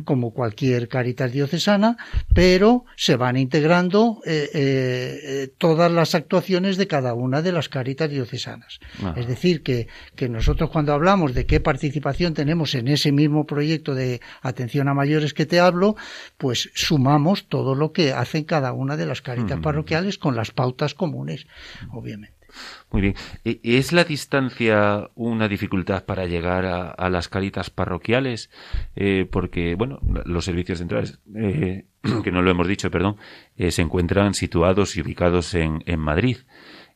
[0.05, 1.97] como cualquier caritas diocesana,
[2.35, 8.11] pero se van integrando eh, eh, todas las actuaciones de cada una de las caritas
[8.11, 8.81] diocesanas.
[9.17, 13.95] Es decir, que, que nosotros cuando hablamos de qué participación tenemos en ese mismo proyecto
[13.95, 15.97] de atención a mayores que te hablo,
[16.39, 20.95] pues sumamos todo lo que hacen cada una de las caritas parroquiales con las pautas
[20.95, 21.47] comunes,
[21.91, 22.42] obviamente.
[22.91, 23.15] Muy bien.
[23.45, 28.51] ¿E-, ¿Es la distancia una dificultad para llegar a, las caritas parroquiales?
[28.97, 31.87] Eh, porque, bueno, los servicios centrales, eh,
[32.25, 33.17] que no lo hemos dicho, perdón,
[33.57, 36.39] eh, se encuentran situados y ubicados en, en Madrid.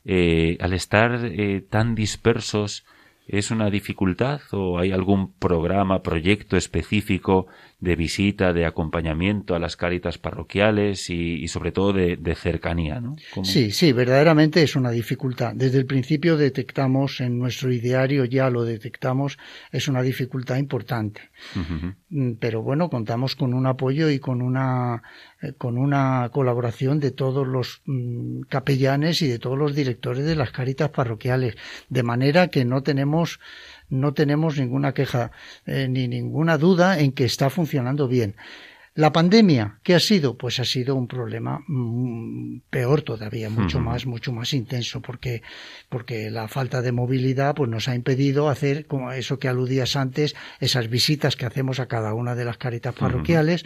[0.05, 1.19] al estar
[1.69, 2.85] tan dispersos,
[3.27, 7.47] ¿es una dificultad o hay algún programa, proyecto específico
[7.79, 12.99] de visita, de acompañamiento a las caritas parroquiales y, sobre todo de, cercanía.
[12.99, 13.15] ¿no?
[13.43, 15.53] Sí, sí, verdaderamente es una dificultad.
[15.53, 19.37] Desde el principio detectamos en nuestro ideario, ya lo detectamos,
[19.71, 21.21] es una dificultad importante.
[22.09, 25.03] Mm, pero bueno, contamos con un apoyo y con una,
[25.57, 30.51] con una colaboración de todos los mm, capellanes y de todos los directores de las
[30.51, 31.55] caritas parroquiales,
[31.89, 33.39] de manera que no tenemos
[33.89, 35.31] no tenemos ninguna queja
[35.65, 38.35] eh, ni ninguna duda en que está funcionando bien.
[38.95, 40.39] La pandemia, ¿qué ha sido?
[40.39, 45.43] Pues ha sido un problema mm, peor todavía, mucho más, mucho más intenso, porque,
[45.87, 50.35] porque la falta de movilidad pues nos ha impedido hacer, como eso que aludías antes,
[50.59, 53.65] esas visitas que hacemos a cada una de las caritas parroquiales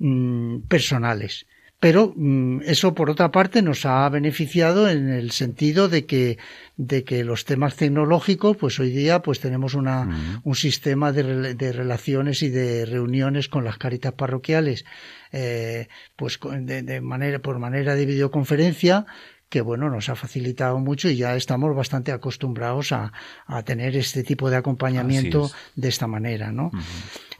[0.00, 1.46] mm, personales.
[1.80, 6.36] Pero mm, eso, por otra parte, nos ha beneficiado en el sentido de que,
[6.76, 11.72] de que los temas tecnológicos, pues hoy día, pues tenemos una, un sistema de, de,
[11.72, 14.84] relaciones y de reuniones con las caritas parroquiales,
[15.32, 19.06] eh, pues de, de manera, por manera de videoconferencia,
[19.50, 23.12] que bueno, nos ha facilitado mucho y ya estamos bastante acostumbrados a,
[23.46, 26.70] a tener este tipo de acompañamiento de esta manera, ¿no?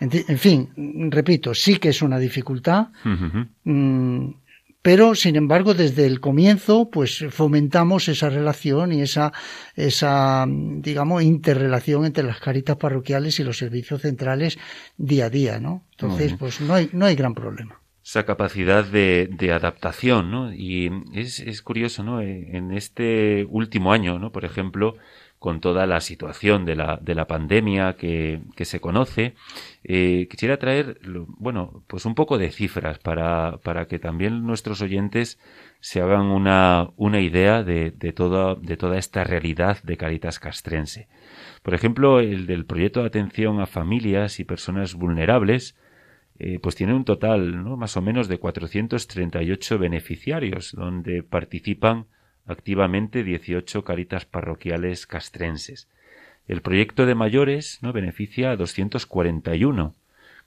[0.01, 2.89] En, fin, repito, sí que es una dificultad,
[3.63, 4.31] mm,
[4.83, 9.33] pero sin embargo desde el comienzo pues fomentamos esa relación y esa,
[9.77, 14.59] esa digamos, interrelación entre las caritas parroquiales y los servicios centrales
[14.97, 15.85] día a día, ¿no?
[15.93, 17.80] Entonces, pues no hay, no hay gran problema
[18.11, 20.53] esa capacidad de, adaptación, ¿no?
[20.53, 22.21] Y es, es curioso, ¿no?
[22.21, 24.33] En este último año, ¿no?
[24.33, 24.97] Por ejemplo,
[25.39, 29.37] con toda la situación de la, de la pandemia que, que se conoce,
[29.85, 30.99] eh, quisiera traer,
[31.39, 35.39] bueno, pues un poco de cifras para, para que también nuestros oyentes
[35.79, 41.07] se hagan una, una idea de, de, toda, de toda esta realidad de Caritas Castrense.
[41.63, 45.77] Por ejemplo, el del proyecto de atención a familias y personas vulnerables,
[46.43, 47.77] eh, pues tiene un total, ¿no?
[47.77, 52.07] más o menos de 438 beneficiarios, donde participan
[52.47, 55.91] activamente 18 caritas parroquiales castrenses.
[56.49, 57.93] El proyecto de mayores ¿no?
[57.93, 59.95] beneficia a 241,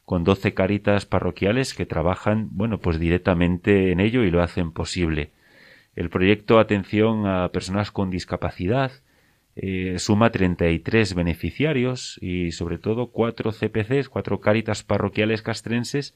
[0.03, 5.29] con 12 caritas parroquiales que trabajan, bueno, pues directamente en ello y lo hacen posible.
[5.95, 8.93] El proyecto Atención a Personas con Discapacidad
[9.55, 16.15] eh, suma 33 beneficiarios y sobre todo cuatro CPCs, cuatro caritas parroquiales castrenses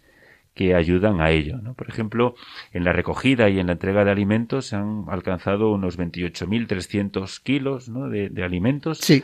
[0.56, 1.60] que ayudan a ello.
[1.62, 1.76] ¿no?
[1.76, 2.34] Por ejemplo,
[2.74, 7.90] en la recogida y en la entrega de alimentos se han alcanzado unos 28.300 kilos
[7.90, 8.10] ¿no?
[8.10, 8.98] de, alimentos.
[8.98, 9.24] Sí.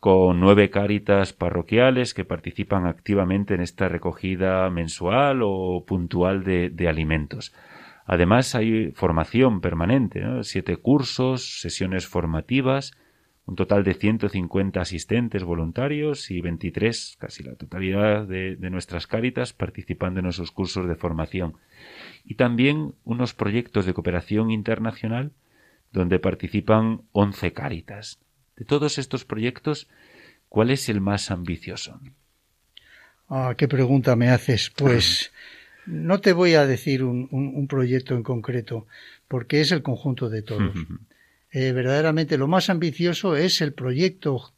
[0.00, 7.54] con nueve cáritas parroquiales que participan activamente en esta recogida mensual o puntual de, alimentos.
[8.04, 12.90] Además, hay formación permanente, siete cursos, sesiones formativas,
[13.46, 20.20] un total de 150 asistentes voluntarios y 23, casi la totalidad de, nuestras cáritas, participando
[20.20, 21.56] en esos cursos de formación.
[22.24, 25.32] Y también unos proyectos de cooperación internacional
[25.92, 28.20] donde participan 11 cáritas.
[28.56, 29.88] De todos estos proyectos,
[30.48, 32.00] ¿cuál es el más ambicioso?
[33.28, 34.70] Ah, qué pregunta me haces.
[34.70, 35.32] Pues
[35.86, 38.86] no te voy a decir un, un proyecto en concreto,
[39.26, 40.76] porque es el conjunto de todos.
[41.52, 44.52] Eh, verdaderamente lo más ambicioso es el proyecto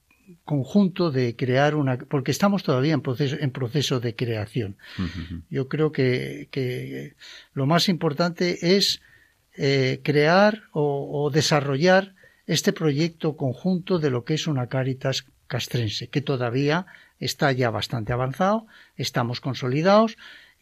[0.44, 4.76] conjunto de crear una porque estamos todavía en proceso en proceso de creación.
[5.50, 7.14] Yo creo que,
[7.52, 9.02] lo más importante es
[9.56, 12.14] eh, crear o, desarrollar
[12.46, 16.86] este proyecto conjunto de lo que es una Caritas castrense que todavía
[17.18, 18.66] está ya bastante avanzado
[18.96, 20.16] estamos consolidados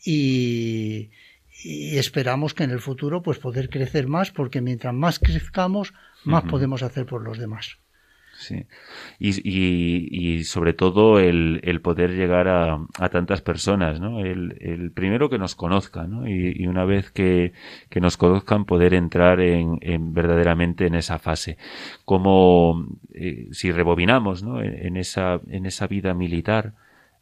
[0.04, 1.10] y,
[1.62, 5.92] y esperamos que en el futuro pues poder crecer más porque mientras más crezcamos
[6.24, 7.78] más podemos hacer por los demás.
[8.42, 8.66] Sí.
[9.18, 14.20] Y, y, sobre todo el, el poder llegar a, a, tantas personas, ¿no?
[14.20, 16.28] El, el, primero que nos conozcan, ¿no?
[16.28, 17.52] Y, una vez que,
[17.88, 21.56] que, nos conozcan poder entrar en, en verdaderamente en esa fase.
[22.04, 24.60] Como eh, si rebobinamos, ¿no?
[24.62, 26.74] En, esa, en esa vida militar,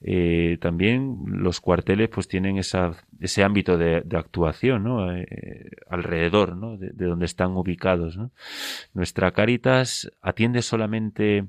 [0.03, 5.15] eh, también los cuarteles pues tienen esa, ese ámbito de, actuación ¿no?
[5.15, 6.79] Eh, alrededor ¿no?
[6.79, 8.17] de, donde están ubicados.
[8.17, 8.31] ¿no?
[8.95, 11.45] Nuestra Caritas atiende solamente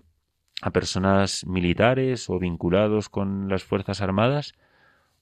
[0.62, 4.54] a personas militares o vinculados con las Fuerzas Armadas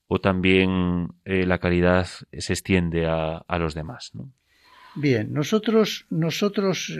[0.08, 4.12] o también eh, la caridad se extiende a, a los demás.
[4.96, 6.98] Bien, nosotros, nosotros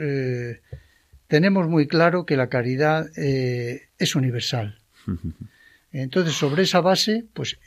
[1.26, 4.78] tenemos muy claro que la caridad es universal.
[5.92, 7.58] Entonces, sobre esa base, pues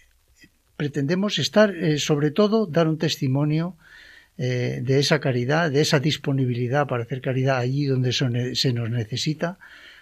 [0.77, 3.75] pretendemos estar, eh, sobre todo, dar un testimonio
[4.37, 9.59] eh, de esa caridad, de esa disponibilidad para hacer caridad allí donde se nos necesita,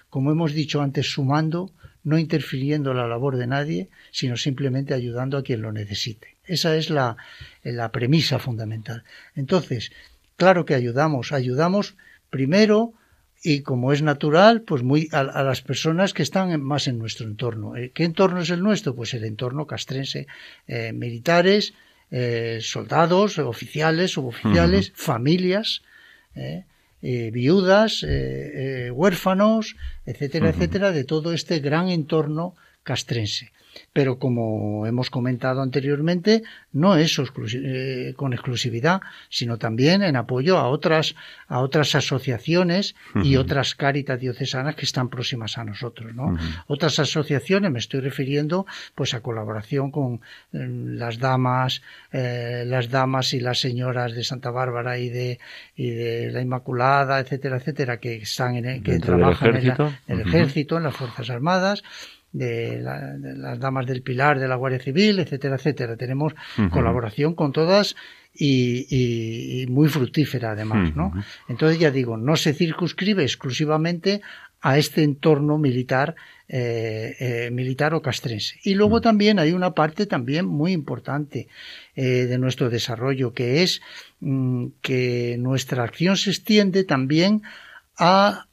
[0.10, 1.72] como hemos dicho antes, sumando,
[2.04, 6.38] no interfiriendo en la labor de nadie, sino simplemente ayudando a quien lo necesite.
[6.46, 7.18] Esa es la,
[7.64, 9.04] la premisa fundamental.
[9.36, 9.92] Entonces,
[10.36, 11.96] claro que ayudamos, ayudamos
[12.30, 12.94] primero
[13.44, 17.76] y como es natural, pues muy a, las personas que están más en nuestro entorno.
[17.76, 18.96] Eh, ¿Qué entorno es el nuestro?
[18.96, 20.28] Pues el entorno castrense,
[20.68, 21.74] eh, militares,
[22.12, 25.82] eh, soldados, oficiales, suboficiales, familias,
[27.02, 28.06] viudas,
[28.92, 29.76] huérfanos,
[30.06, 33.52] etcétera, etcétera, de todo este gran entorno castrense
[33.94, 36.44] pero como hemos comentado anteriormente,
[36.74, 37.20] no es
[37.54, 41.16] eh, con exclusividad, sino también en apoyo a otras,
[41.48, 46.38] a otras asociaciones y otras cáritas diocesanas que están próximas a nosotros, ¿no?
[46.68, 48.66] Otras asociaciones, me estoy refiriendo,
[48.96, 50.16] pues a colaboración con
[50.54, 55.40] eh, las damas, eh, las damas y las señoras de Santa Bárbara y de,
[55.76, 59.74] y de la Inmaculada, etcétera, etcétera, que están en, que trabajan en,
[60.08, 61.84] el ejército, en las Fuerzas Armadas,
[62.32, 65.98] de, las damas del Pilar, de la Guardia Civil, etcétera, etcétera.
[65.98, 66.34] Tenemos
[66.72, 67.96] colaboración con todas
[68.34, 71.14] y, muy fructífera además, ¿no?
[71.48, 74.22] Entonces ya digo, no se circunscribe exclusivamente
[74.62, 76.16] a este entorno militar
[76.54, 78.60] eh, eh, militar o castrense.
[78.62, 81.48] Y luego también hay una parte también muy importante
[81.96, 83.82] eh, de nuestro desarrollo, que es
[84.20, 87.42] mm, que nuestra acción se extiende también
[87.98, 88.48] a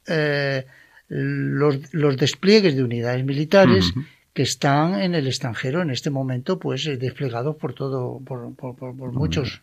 [1.08, 3.92] los, los despliegues de unidades militares
[4.34, 9.12] que están en el extranjero en este momento pues eh, desplegados por todo por, por,
[9.12, 9.62] muchos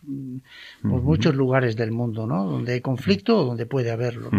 [0.82, 4.30] por muchos lugares del mundo no donde hay conflicto o donde puede haberlo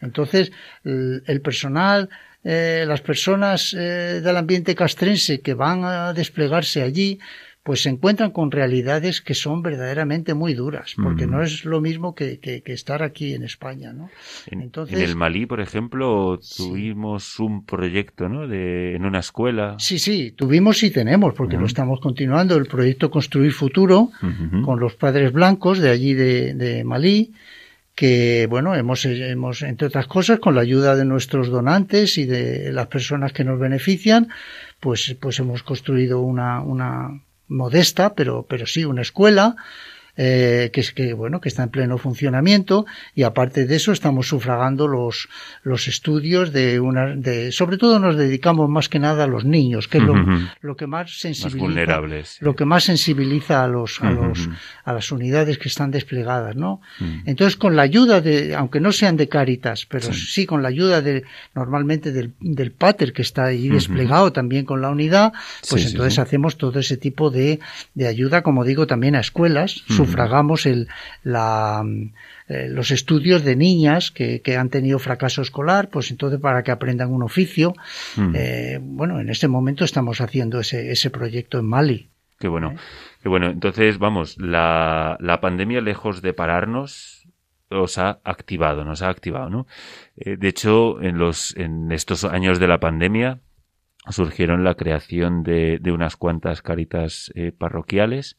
[0.00, 0.50] entonces
[0.82, 2.08] el, personal
[2.42, 7.20] eh, las personas eh, del ambiente castrense que van a desplegarse allí
[7.68, 12.14] pues se encuentran con realidades que son verdaderamente muy duras, porque no es lo mismo
[12.14, 14.08] que, que, estar aquí en España, ¿no?
[14.46, 18.48] En, Entonces, en el Malí, por ejemplo, tuvimos un proyecto, ¿no?
[18.48, 19.76] De, en una escuela.
[19.78, 24.12] Sí, sí, tuvimos y tenemos, porque lo estamos continuando, el proyecto Construir Futuro,
[24.64, 27.34] con los padres blancos de allí de, de Malí,
[27.94, 32.72] que bueno hemos, hemos entre otras cosas con la ayuda de nuestros donantes y de
[32.72, 34.28] las personas que nos benefician
[34.80, 39.56] pues pues hemos construido una, una modesta, pero, pero sí una escuela
[40.20, 44.26] eh, que es que bueno que está en pleno funcionamiento y aparte de eso estamos
[44.26, 45.28] sufragando los
[45.62, 49.86] los estudios de una de sobre todo nos dedicamos más que nada a los niños
[49.86, 50.14] que es lo,
[50.60, 52.00] lo, que más sensibiliza
[52.40, 54.48] lo que más sensibiliza a los a los
[54.84, 56.80] a las unidades que están desplegadas no
[57.24, 61.00] entonces con la ayuda de aunque no sean de Cáritas pero sí, con la ayuda
[61.00, 61.22] de
[61.54, 65.32] normalmente del, del pater que está ahí desplegado también con la unidad
[65.70, 67.60] pues entonces hacemos todo ese tipo de,
[67.94, 70.88] de ayuda como digo también a escuelas sufragamos el,
[71.22, 71.84] la,
[72.48, 76.70] eh, los estudios de niñas que, que, han tenido fracaso escolar, pues entonces para que
[76.70, 77.74] aprendan un oficio.
[78.16, 78.32] Mm.
[78.34, 82.08] Eh, bueno, en este momento estamos haciendo ese, ese proyecto en Mali.
[82.38, 82.70] Qué bueno.
[82.72, 82.76] ¿Eh?
[83.22, 83.48] Qué bueno.
[83.50, 87.26] Entonces, vamos, la, la pandemia, lejos de pararnos,
[87.68, 89.66] os ha activado, nos ha activado, ¿no?
[90.16, 93.40] de hecho, en los, en estos años de la pandemia,
[94.08, 98.38] surgieron la creación de, de unas cuantas caritas parroquiales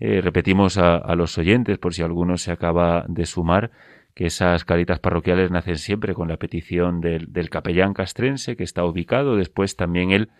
[0.00, 3.70] eh, repetimos a, los oyentes, por si alguno se acaba de sumar,
[4.14, 8.84] que esas caritas parroquiales nacen siempre con la petición del, del, capellán castrense que está
[8.84, 10.30] ubicado, después también él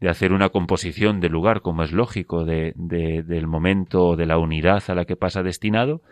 [0.00, 4.84] de hacer una composición del lugar, como es lógico, de, del momento de la unidad
[4.88, 6.02] a la que pasa destinado,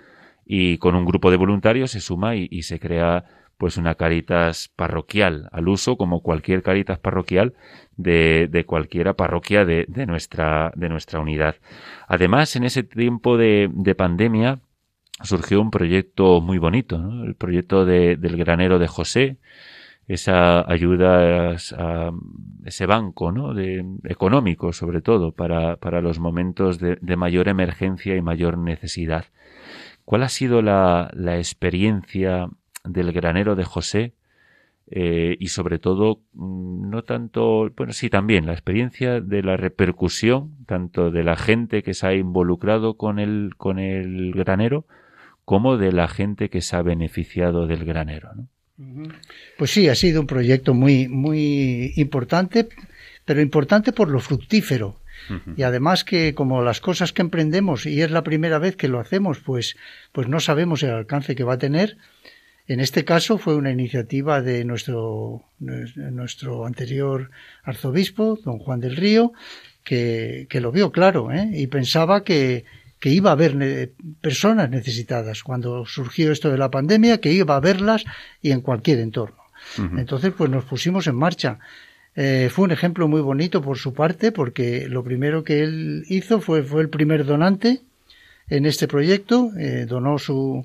[0.47, 3.25] y con un grupo de voluntarios se suma y se crea
[3.59, 7.55] pues una caritas parroquial al uso como cualquier caritas parroquial
[7.97, 11.57] de, de cualquiera parroquia de, de, nuestra, de nuestra unidad.
[12.09, 14.61] Además, en ese tiempo de, de pandemia,
[15.23, 19.39] surgió un proyecto muy bonito, el proyecto de, del granero de José,
[20.07, 22.13] esa ayuda, a
[22.65, 23.55] ese banco ¿no?
[23.55, 29.27] de, económico, sobre todo, para, para los momentos de, de, mayor emergencia y mayor necesidad.
[30.05, 32.49] ¿Cuál ha sido la, la experiencia
[32.85, 34.13] del granero de José?
[34.91, 40.65] Eh, y sobre todo, mm, no tanto, bueno, sí también la experiencia de la repercusión,
[40.67, 44.87] tanto de la gente que se ha involucrado con el, con el granero,
[45.45, 48.31] como de la gente que se ha beneficiado del granero.
[48.35, 48.49] ¿no?
[49.57, 52.69] Pues sí, ha sido un proyecto muy, muy importante,
[53.25, 55.01] pero importante por lo fructífero.
[55.57, 59.01] Y además que como las cosas que emprendemos y es la primera vez que lo
[59.01, 59.77] hacemos, pues,
[60.13, 61.97] pues no sabemos el alcance que va a tener.
[62.67, 67.31] En este caso fue una iniciativa de nuestro, nuestro anterior
[67.63, 69.33] arzobispo, don Juan del Río,
[69.83, 71.51] que, que lo vio claro ¿eh?
[71.53, 72.65] y pensaba que,
[73.05, 73.93] que iba a haber
[74.23, 78.05] personas necesitadas cuando surgió esto de la pandemia, que iba a verlas
[78.41, 79.37] y en cualquier entorno.
[79.99, 81.59] Entonces, pues nos pusimos en marcha.
[82.17, 86.41] Eh, fue un ejemplo muy bonito por su parte, porque lo primero que él hizo
[86.41, 87.83] fue, fue el primer donante
[88.49, 90.65] en este proyecto, eh, donó su,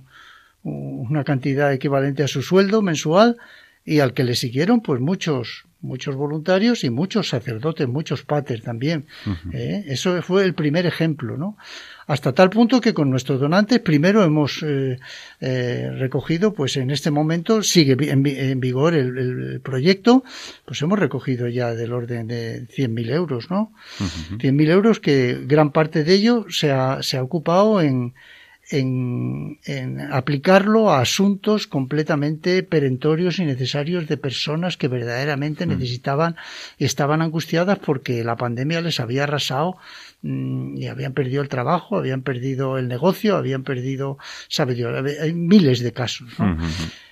[0.64, 3.38] una cantidad equivalente a su sueldo mensual
[3.86, 9.06] y al que le siguieron pues muchos muchos voluntarios y muchos sacerdotes, muchos pater también.
[9.54, 9.86] ¿eh?
[9.88, 11.58] Eso fue el primer ejemplo, ¿no?
[12.06, 15.00] Hasta tal punto que con nuestros donantes primero hemos eh,
[15.40, 20.24] eh, recogido, pues en este momento sigue en, vigor el, proyecto,
[20.66, 23.72] pues hemos recogido ya del orden de 100.000 euros, ¿no?
[24.00, 28.16] 100.000 euros que gran parte de ello se ha, se ha ocupado en,
[28.70, 35.70] en, en, aplicarlo a asuntos completamente perentorios y necesarios de personas que verdaderamente mm.
[35.70, 36.36] necesitaban
[36.78, 39.78] y estaban angustiadas porque la pandemia les había arrasado
[40.22, 44.18] mm, y habían perdido el trabajo, habían perdido el negocio, habían perdido,
[44.48, 46.28] sabe Dios, hay miles de casos.
[46.38, 46.58] ¿no?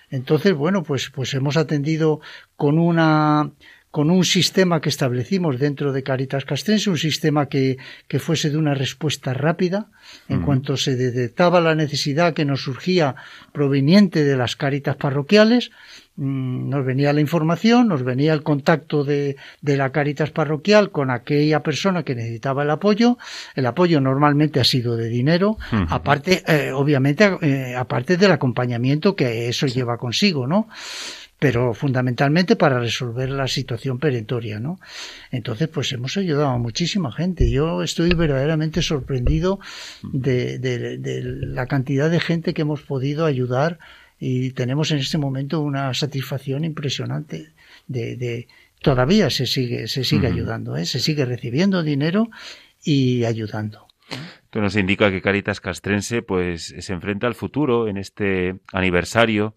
[0.09, 2.21] Entonces, bueno, pues, pues hemos atendido
[2.55, 3.51] con una
[3.97, 8.57] con un sistema que establecimos dentro de Caritas Castrense, un sistema que, que fuese de
[8.57, 9.87] una respuesta rápida.
[10.29, 13.15] En cuanto se detectaba la necesidad que nos surgía
[13.51, 15.71] proveniente de las Caritas parroquiales,
[16.15, 21.09] mm, nos venía la información, nos venía el contacto de, de, la Caritas parroquial con
[21.09, 23.17] aquella persona que necesitaba el apoyo.
[23.55, 25.57] El apoyo normalmente ha sido de dinero,
[25.89, 30.67] aparte, eh, obviamente, eh, aparte del acompañamiento que eso lleva consigo, ¿no?
[31.39, 34.79] Pero fundamentalmente para resolver la situación perentoria, ¿no?
[35.31, 37.51] Entonces, pues hemos ayudado a muchísima gente.
[37.51, 39.59] Yo estoy verdaderamente sorprendido
[40.01, 43.77] de, de, la cantidad de gente que hemos podido ayudar
[44.19, 47.53] y tenemos en este momento una satisfacción impresionante
[47.87, 48.47] de, de
[48.81, 50.85] todavía se sigue se sigue ayudando, ¿eh?
[50.85, 52.29] se sigue recibiendo dinero
[52.83, 53.85] y ayudando.
[54.09, 59.55] Esto nos indica que Caritas Castrense pues se enfrenta al futuro en este aniversario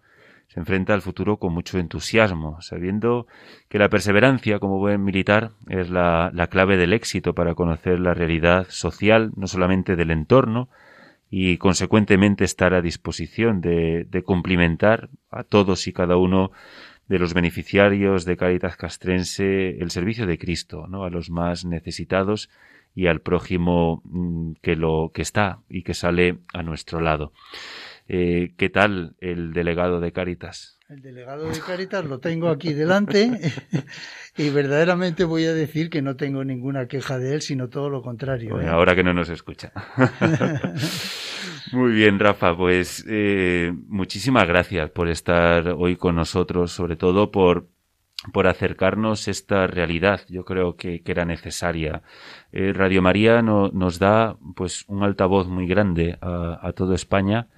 [0.53, 3.29] se enfrenta al futuro con mucho entusiasmo, sabiendo
[3.69, 8.67] que la perseverancia como buen militar es la, clave del éxito para conocer la realidad
[8.69, 10.69] social, no solamente del entorno,
[11.31, 16.51] y consecuentemente estar a disposición de, de cumplimentar a todos y cada uno
[17.07, 21.05] de los beneficiarios de Caritas Castrense el servicio de Cristo, ¿no?
[21.05, 22.51] a los más necesitados
[22.97, 27.33] y al prójimo mm, que lo que está y que sale a nuestro lado.
[28.13, 30.81] Eh, ¿Qué tal el delegado de Caritas?
[30.89, 33.31] El delegado de Caritas lo tengo aquí delante
[34.37, 38.03] y verdaderamente voy a decir que no tengo ninguna queja de él, sino todo lo
[38.03, 38.61] contrario.
[38.61, 38.67] ¿eh?
[38.67, 39.73] Ahora que no nos escucha.
[41.73, 47.69] Muy bien, Rafa, pues eh, muchísimas gracias por estar hoy con nosotros, sobre todo por
[48.33, 50.23] por acercarnos esta realidad.
[50.29, 52.03] Yo creo que, era necesaria.
[52.53, 57.49] Radio María nos da pues un altavoz muy grande a, a toda España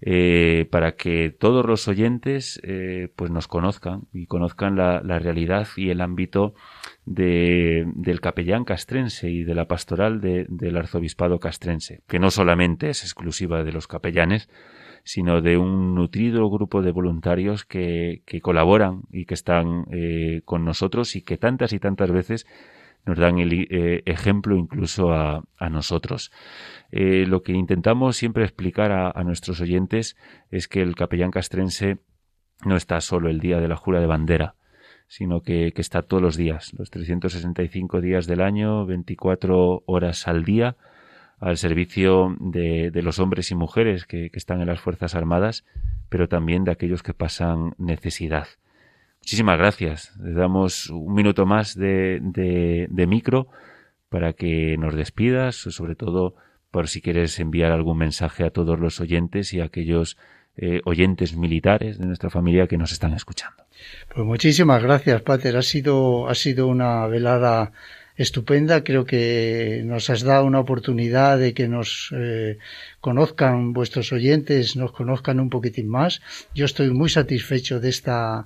[0.00, 5.90] eh, para que todos los oyentes eh, pues nos conozcan y conozcan la, realidad y
[5.90, 6.54] el ámbito
[7.04, 13.02] de, del capellán castrense y de la pastoral del arzobispado castrense, que no solamente es
[13.02, 14.48] exclusiva de los capellanes,
[15.02, 20.64] sino de un nutrido grupo de voluntarios que, que colaboran y que están eh, con
[20.64, 22.46] nosotros y que tantas y tantas veces
[23.08, 26.30] nos dan el eh, ejemplo incluso a, nosotros.
[26.92, 30.16] Eh, lo que intentamos siempre explicar a, nuestros oyentes
[30.50, 31.98] es que el capellán castrense
[32.66, 34.56] no está solo el día de la jura de bandera,
[35.06, 40.76] sino que, está todos los días, los 365 días del año, 24 horas al día,
[41.40, 45.64] al servicio de, los hombres y mujeres que, están en las Fuerzas Armadas,
[46.10, 48.48] pero también de aquellos que pasan necesidad.
[49.20, 50.16] Muchísimas gracias.
[50.20, 53.48] Les damos un minuto más de, de, de micro
[54.08, 56.34] para que nos despidas, sobre todo
[56.70, 60.16] por si quieres enviar algún mensaje a todos los oyentes y a aquellos
[60.56, 63.64] eh, oyentes militares de nuestra familia que nos están escuchando.
[64.12, 65.56] Pues muchísimas gracias, Pater.
[65.56, 67.72] Ha sido, ha sido una velada
[68.18, 68.82] estupenda.
[68.84, 72.58] Creo que nos has dado una oportunidad de que nos eh,
[73.00, 76.20] conozcan vuestros oyentes, nos conozcan un poquitín más.
[76.54, 78.44] Yo estoy muy satisfecho de esta,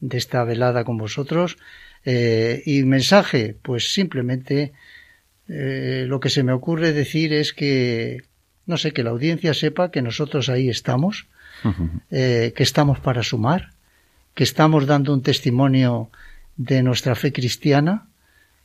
[0.00, 1.58] de esta velada con vosotros.
[2.04, 4.72] Eh, y mensaje, pues simplemente
[5.48, 8.22] eh, lo que se me ocurre decir es que,
[8.64, 11.26] no sé, que la audiencia sepa que nosotros ahí estamos,
[12.08, 13.72] que estamos para sumar,
[14.32, 16.08] que estamos dando un testimonio
[16.56, 18.06] de nuestra fe cristiana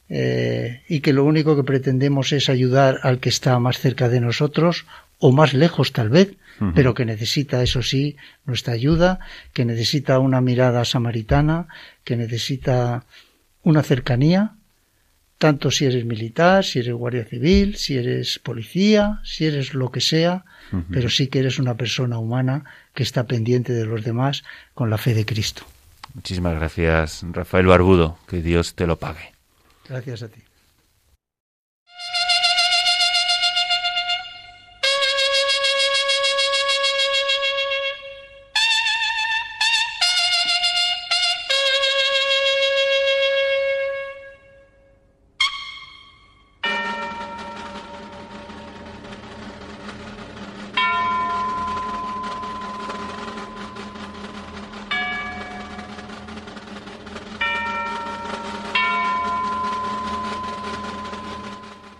[0.09, 4.19] eh, y que lo único que pretendemos es ayudar al que está más cerca de
[4.19, 4.85] nosotros
[5.19, 6.35] o más lejos tal vez,
[6.73, 9.19] pero que necesita, eso sí, nuestra ayuda,
[9.51, 11.67] que necesita una mirada samaritana,
[12.05, 13.03] que necesita
[13.63, 14.53] una cercanía,
[15.37, 19.99] tanto si eres militar, si eres guardia civil, si eres policía, si eres lo que
[19.99, 20.45] sea,
[20.89, 24.43] pero sí que eres una persona humana que está pendiente de los demás
[24.73, 25.63] con la fe de Cristo.
[26.13, 28.17] Muchísimas gracias, Rafael Barbudo.
[28.27, 29.34] Que Dios te lo pague.
[29.87, 30.44] Gracias a ti.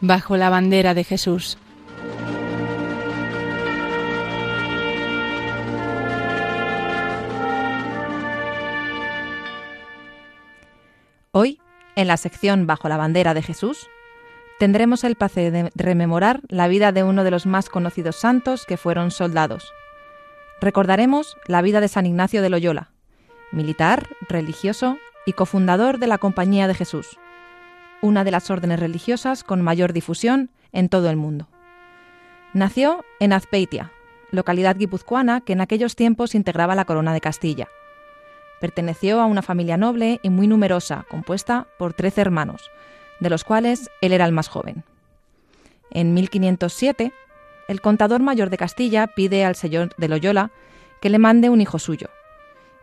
[0.07, 1.57] Bajo la bandera de Jesús.
[11.31, 11.59] Hoy,
[11.95, 13.89] en la sección Bajo la bandera de Jesús,
[14.59, 18.77] tendremos el placer de rememorar la vida de uno de los más conocidos santos que
[18.77, 19.73] fueron soldados.
[20.61, 22.91] Recordaremos la vida de San Ignacio de Loyola,
[23.51, 27.17] militar, religioso y cofundador de la Compañía de Jesús
[28.05, 31.47] una de las órdenes religiosas con mayor difusión en todo el mundo.
[32.53, 33.91] Nació en Azpeitia,
[34.31, 37.67] localidad guipuzcoana que en aquellos tiempos integraba la corona de Castilla.
[38.61, 42.69] Perteneció a una familia noble y muy numerosa, compuesta por trece hermanos,
[43.19, 44.83] de los cuales él era el más joven.
[45.89, 47.11] En 1507,
[47.67, 50.51] el contador mayor de Castilla pide al señor de Loyola
[51.01, 52.09] que le mande un hijo suyo,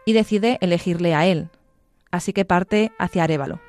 [0.05, 1.49] y decide elegirle a él,
[2.11, 3.61] así que parte hacia Arévalo.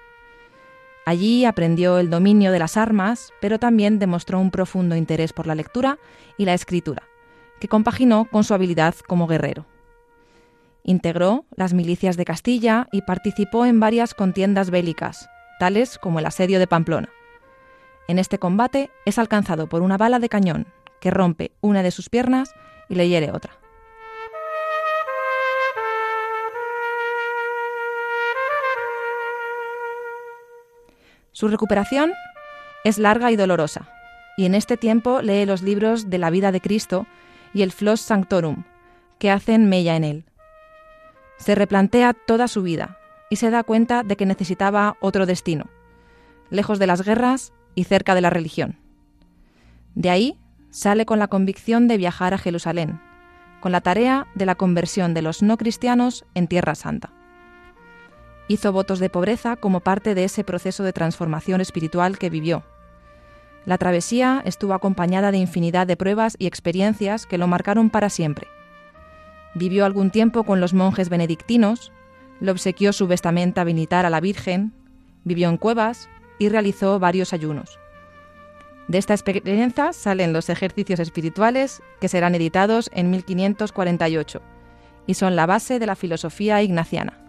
[1.05, 5.55] Allí aprendió el dominio de las armas, pero también demostró un profundo interés por la
[5.55, 5.99] lectura
[6.37, 7.03] y la escritura,
[7.59, 9.65] que compaginó con su habilidad como guerrero.
[10.83, 15.29] Integró las milicias de Castilla y participó en varias contiendas bélicas,
[15.59, 17.09] tales como el asedio de Pamplona.
[18.07, 20.67] En este combate es alcanzado por una bala de cañón
[20.99, 22.53] que rompe una de sus piernas
[22.89, 23.62] y le hiere otra.
[31.33, 32.13] Su recuperación
[32.83, 33.89] es larga y dolorosa,
[34.37, 37.07] y en este tiempo lee los libros de la vida de Cristo
[37.55, 38.65] y el Flos Sanctorum,
[39.17, 40.25] que hacen mella en él.
[41.37, 42.99] Se replantea toda su vida
[43.31, 45.65] y se da cuenta de que necesitaba otro destino,
[46.51, 48.77] lejos de las guerras y cerca de la religión.
[49.95, 50.37] De ahí
[50.69, 53.01] sale con la convicción de viajar a Jerusalén,
[53.59, 57.11] con la tarea de la conversión de los no cristianos en Tierra Santa.
[58.47, 62.63] Hizo votos de pobreza como parte de ese proceso de transformación espiritual que vivió.
[63.65, 68.47] La travesía estuvo acompañada de infinidad de pruebas y experiencias que lo marcaron para siempre.
[69.55, 71.93] Vivió algún tiempo con los monjes benedictinos,
[72.41, 74.73] le obsequió su vestamenta militar a la Virgen,
[75.23, 77.79] vivió en cuevas y realizó varios ayunos.
[78.89, 84.41] De esta experiencia salen los ejercicios espirituales que serán editados en 1548
[85.07, 87.22] y son la base de la filosofía ignaciana.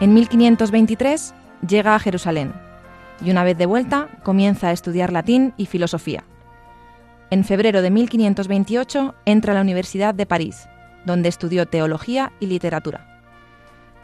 [0.00, 1.34] En 1523
[1.66, 2.52] llega a Jerusalén
[3.24, 6.24] y una vez de vuelta comienza a estudiar latín y filosofía.
[7.30, 10.68] En febrero de 1528 entra a la Universidad de París,
[11.06, 13.22] donde estudió teología y literatura.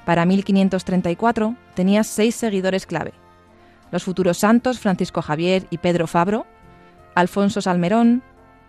[0.06, 3.12] Para 1534 tenía seis seguidores clave,
[3.90, 6.46] los futuros santos Francisco Javier y Pedro Fabro,
[7.16, 8.22] Alfonso Salmerón,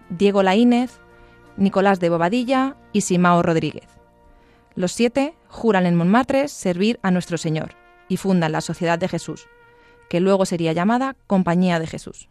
[0.10, 1.00] Diego Laínez,
[1.56, 3.88] Nicolás de Bobadilla y Simao Rodríguez.
[4.76, 7.76] Los siete juran en Montmartre servir a nuestro Señor
[8.08, 9.48] y fundan la Sociedad de Jesús,
[10.10, 12.30] que luego sería llamada Compañía de Jesús.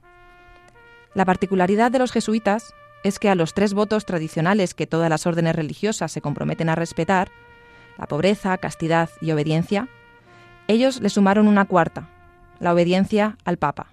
[1.15, 5.27] La particularidad de los jesuitas es que a los tres votos tradicionales que todas las
[5.27, 7.31] órdenes religiosas se comprometen a respetar,
[7.99, 9.89] la pobreza, castidad y obediencia,
[10.69, 12.09] Ellos le sumaron una cuarta,
[12.61, 13.89] la obediencia al Papa.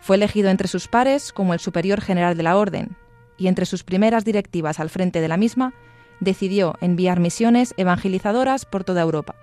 [0.00, 2.96] Fue elegido entre sus pares como el superior general de la Orden,
[3.36, 5.74] y entre sus primeras directivas al frente de la misma,
[6.20, 9.34] decidió enviar misiones evangelizadoras por toda Europa,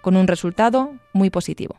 [0.00, 1.76] con un resultado muy positivo.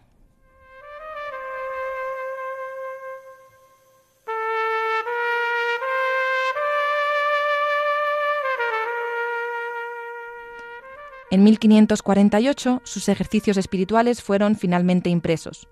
[11.30, 15.68] En 1548 sus ejercicios espirituales fueron finalmente impresos.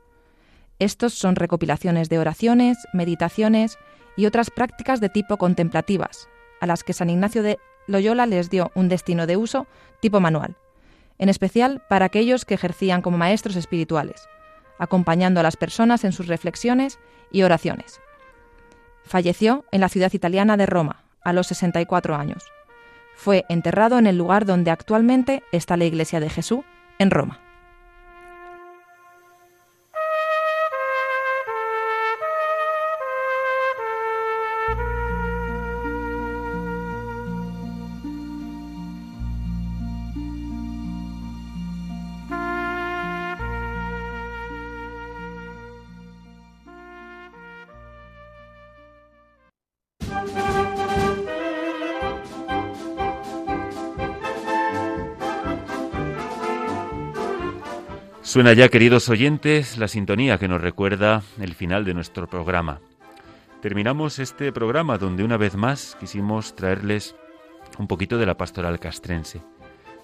[0.80, 3.78] Estos son recopilaciones de oraciones, meditaciones
[4.18, 6.28] y otras prácticas de tipo contemplativas,
[6.60, 7.58] a las que San Ignacio de
[7.88, 9.68] Loyola les dio un destino de uso
[10.00, 10.56] tipo manual,
[11.18, 14.28] en especial para aquellos que ejercían como maestros espirituales,
[14.80, 17.00] acompañando a las personas en sus reflexiones
[17.32, 18.02] y oraciones.
[19.04, 22.44] Falleció en la ciudad italiana de Roma, a los 64 años.
[23.16, 26.66] Fue enterrado en el lugar donde actualmente está la Iglesia de Jesús,
[27.00, 27.40] en Roma.
[58.36, 62.82] Suena ya, queridos oyentes, la sintonía que nos recuerda el final de nuestro programa.
[63.62, 67.16] Terminamos este programa donde una vez más quisimos traerles
[67.80, 69.42] un poquito de la pastoral castrense.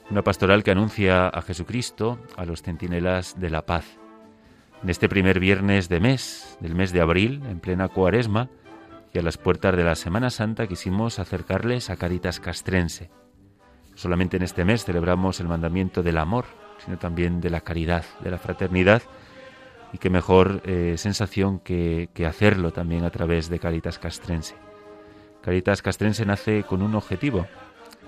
[0.09, 3.97] Una pastoral que anuncia a Jesucristo a los centinelas de la paz.
[4.81, 8.47] En este primer viernes de mes, del mes de abril, en plena cuaresma,
[9.13, 13.11] y a las puertas de la Semana Santa quisimos acercarles a Caritas Castrense.
[13.93, 18.31] Solamente en este mes celebramos el mandamiento del amor, sino también de la caridad, de
[18.31, 19.01] la fraternidad,
[19.93, 24.55] y qué mejor eh, sensación que, que hacerlo también a través de Caritas Castrense.
[25.41, 27.47] Caritas Castrense nace con un objetivo,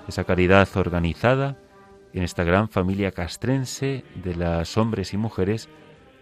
[0.07, 1.57] esa caridad organizada
[2.13, 5.67] en esta gran familia castrense de las hombres y mujeres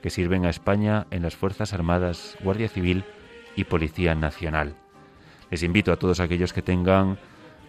[0.01, 3.03] que sirven a España en las Fuerzas Armadas, Guardia Civil
[3.55, 4.75] y Policía Nacional.
[5.49, 7.19] Les invito a todos aquellos que tengan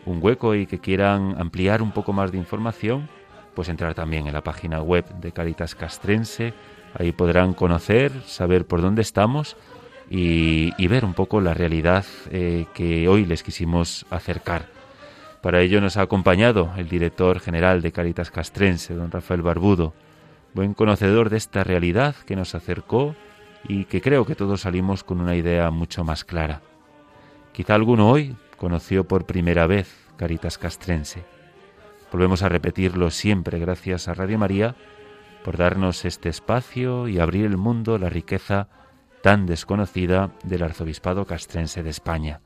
[0.07, 3.09] un hueco y que quieran ampliar un poco más de información,
[3.55, 6.55] pues entrar también en la página web de Caritas Castrense.
[6.95, 9.57] Ahí podrán conocer, saber por dónde estamos
[10.11, 14.67] y, ver un poco la realidad eh, que hoy les quisimos acercar.
[15.41, 19.95] Para ello nos ha acompañado el director general de Caritas Castrense, don Rafael Barbudo,
[20.55, 23.17] buen conocedor de esta realidad que nos acercó
[23.67, 26.61] y que creo que todos salimos con una idea mucho más clara.
[27.53, 31.42] Quizá alguno hoy conoció por primera vez Caritas Castrense
[32.13, 34.77] Volvemos a repetirlo siempre gracias a Radio María
[35.43, 38.69] por darnos este espacio y abrir el mundo la riqueza
[39.23, 42.41] tan desconocida del arzobispado castrense de España.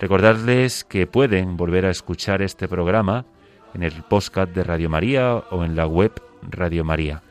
[0.00, 3.26] Recordarles que pueden volver a escuchar este programa
[3.74, 6.12] en el podcast de Radio María o en la web
[6.42, 7.22] Radio María.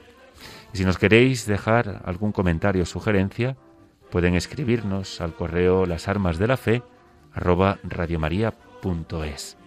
[0.74, 3.57] Y si nos queréis dejar algún comentario o sugerencia,
[4.12, 6.84] pueden escribirnos al correo lasarmasdelafe
[7.34, 9.59] arroba radiomaria.es.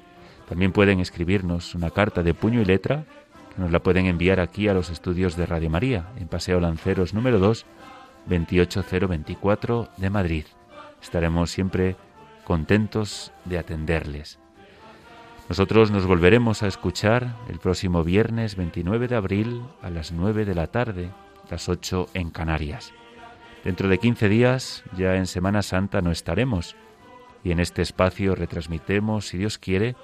[0.49, 3.05] También pueden escribirnos una carta de puño y letra
[3.55, 7.15] que nos la pueden enviar aquí a los estudios de Radio María, en Paseo Lanceros
[7.15, 7.67] número 2,
[8.27, 10.45] 28024 de Madrid.
[11.03, 11.97] Estaremos siempre
[12.45, 14.39] contentos de atenderles.
[15.49, 20.55] Nosotros nos volveremos a escuchar el próximo viernes 29 de abril a las 9 de
[20.55, 21.11] la tarde,
[21.51, 22.93] las 8 en Canarias.
[23.65, 26.75] Dentro de 15 días, ya en Semana Santa, no estaremos
[27.45, 29.97] y en este espacio retransmitemos, si Dios quiere,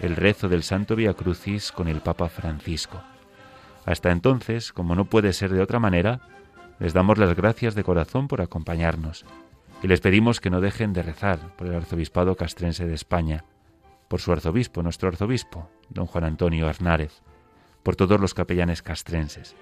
[0.00, 3.00] el rezo del Santo Via Crucis con el Papa Francisco.
[3.84, 6.20] Hasta entonces, como no puede ser de otra manera,
[6.78, 9.24] les damos las gracias de corazón por acompañarnos
[9.82, 13.44] y les pedimos que no dejen de rezar por el arzobispado castrense de España,
[14.08, 17.22] por su arzobispo, nuestro arzobispo, don Juan Antonio Arnárez,
[17.82, 19.56] por todos los capellanes castrenses,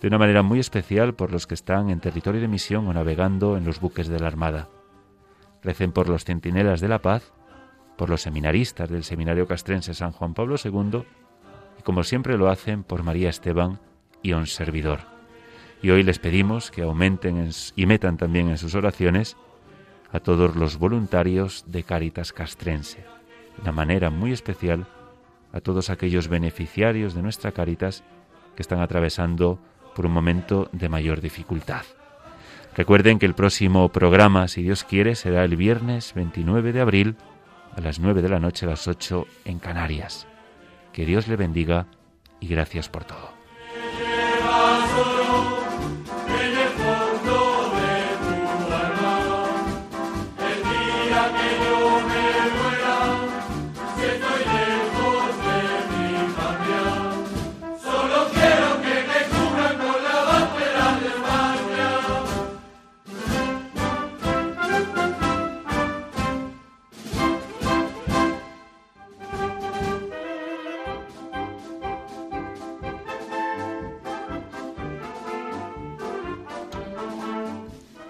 [0.00, 3.56] de una manera muy especial por los que están en territorio de misión o navegando
[3.56, 4.68] en los buques de la Armada.
[5.62, 7.32] Recen por los centinelas de la paz
[7.96, 11.04] por los seminaristas del Seminario Castrense San Juan Pablo II
[11.78, 13.78] y como siempre lo hacen por María Esteban
[14.22, 15.00] y un servidor.
[15.82, 19.36] Y hoy les pedimos que aumenten y metan también en sus oraciones
[20.12, 23.04] a todos los voluntarios de Cáritas Castrense,
[23.56, 24.86] de una manera muy especial
[25.52, 28.02] a todos aquellos beneficiarios de nuestra Cáritas
[28.56, 29.58] que están atravesando
[29.94, 31.82] por un momento de mayor dificultad.
[32.76, 37.16] Recuerden que el próximo programa, si Dios quiere, será el viernes 29 de abril
[37.76, 40.26] a las nueve de la noche, a las ocho en Canarias.
[40.92, 41.86] Que Dios le bendiga
[42.40, 43.43] y gracias por todo.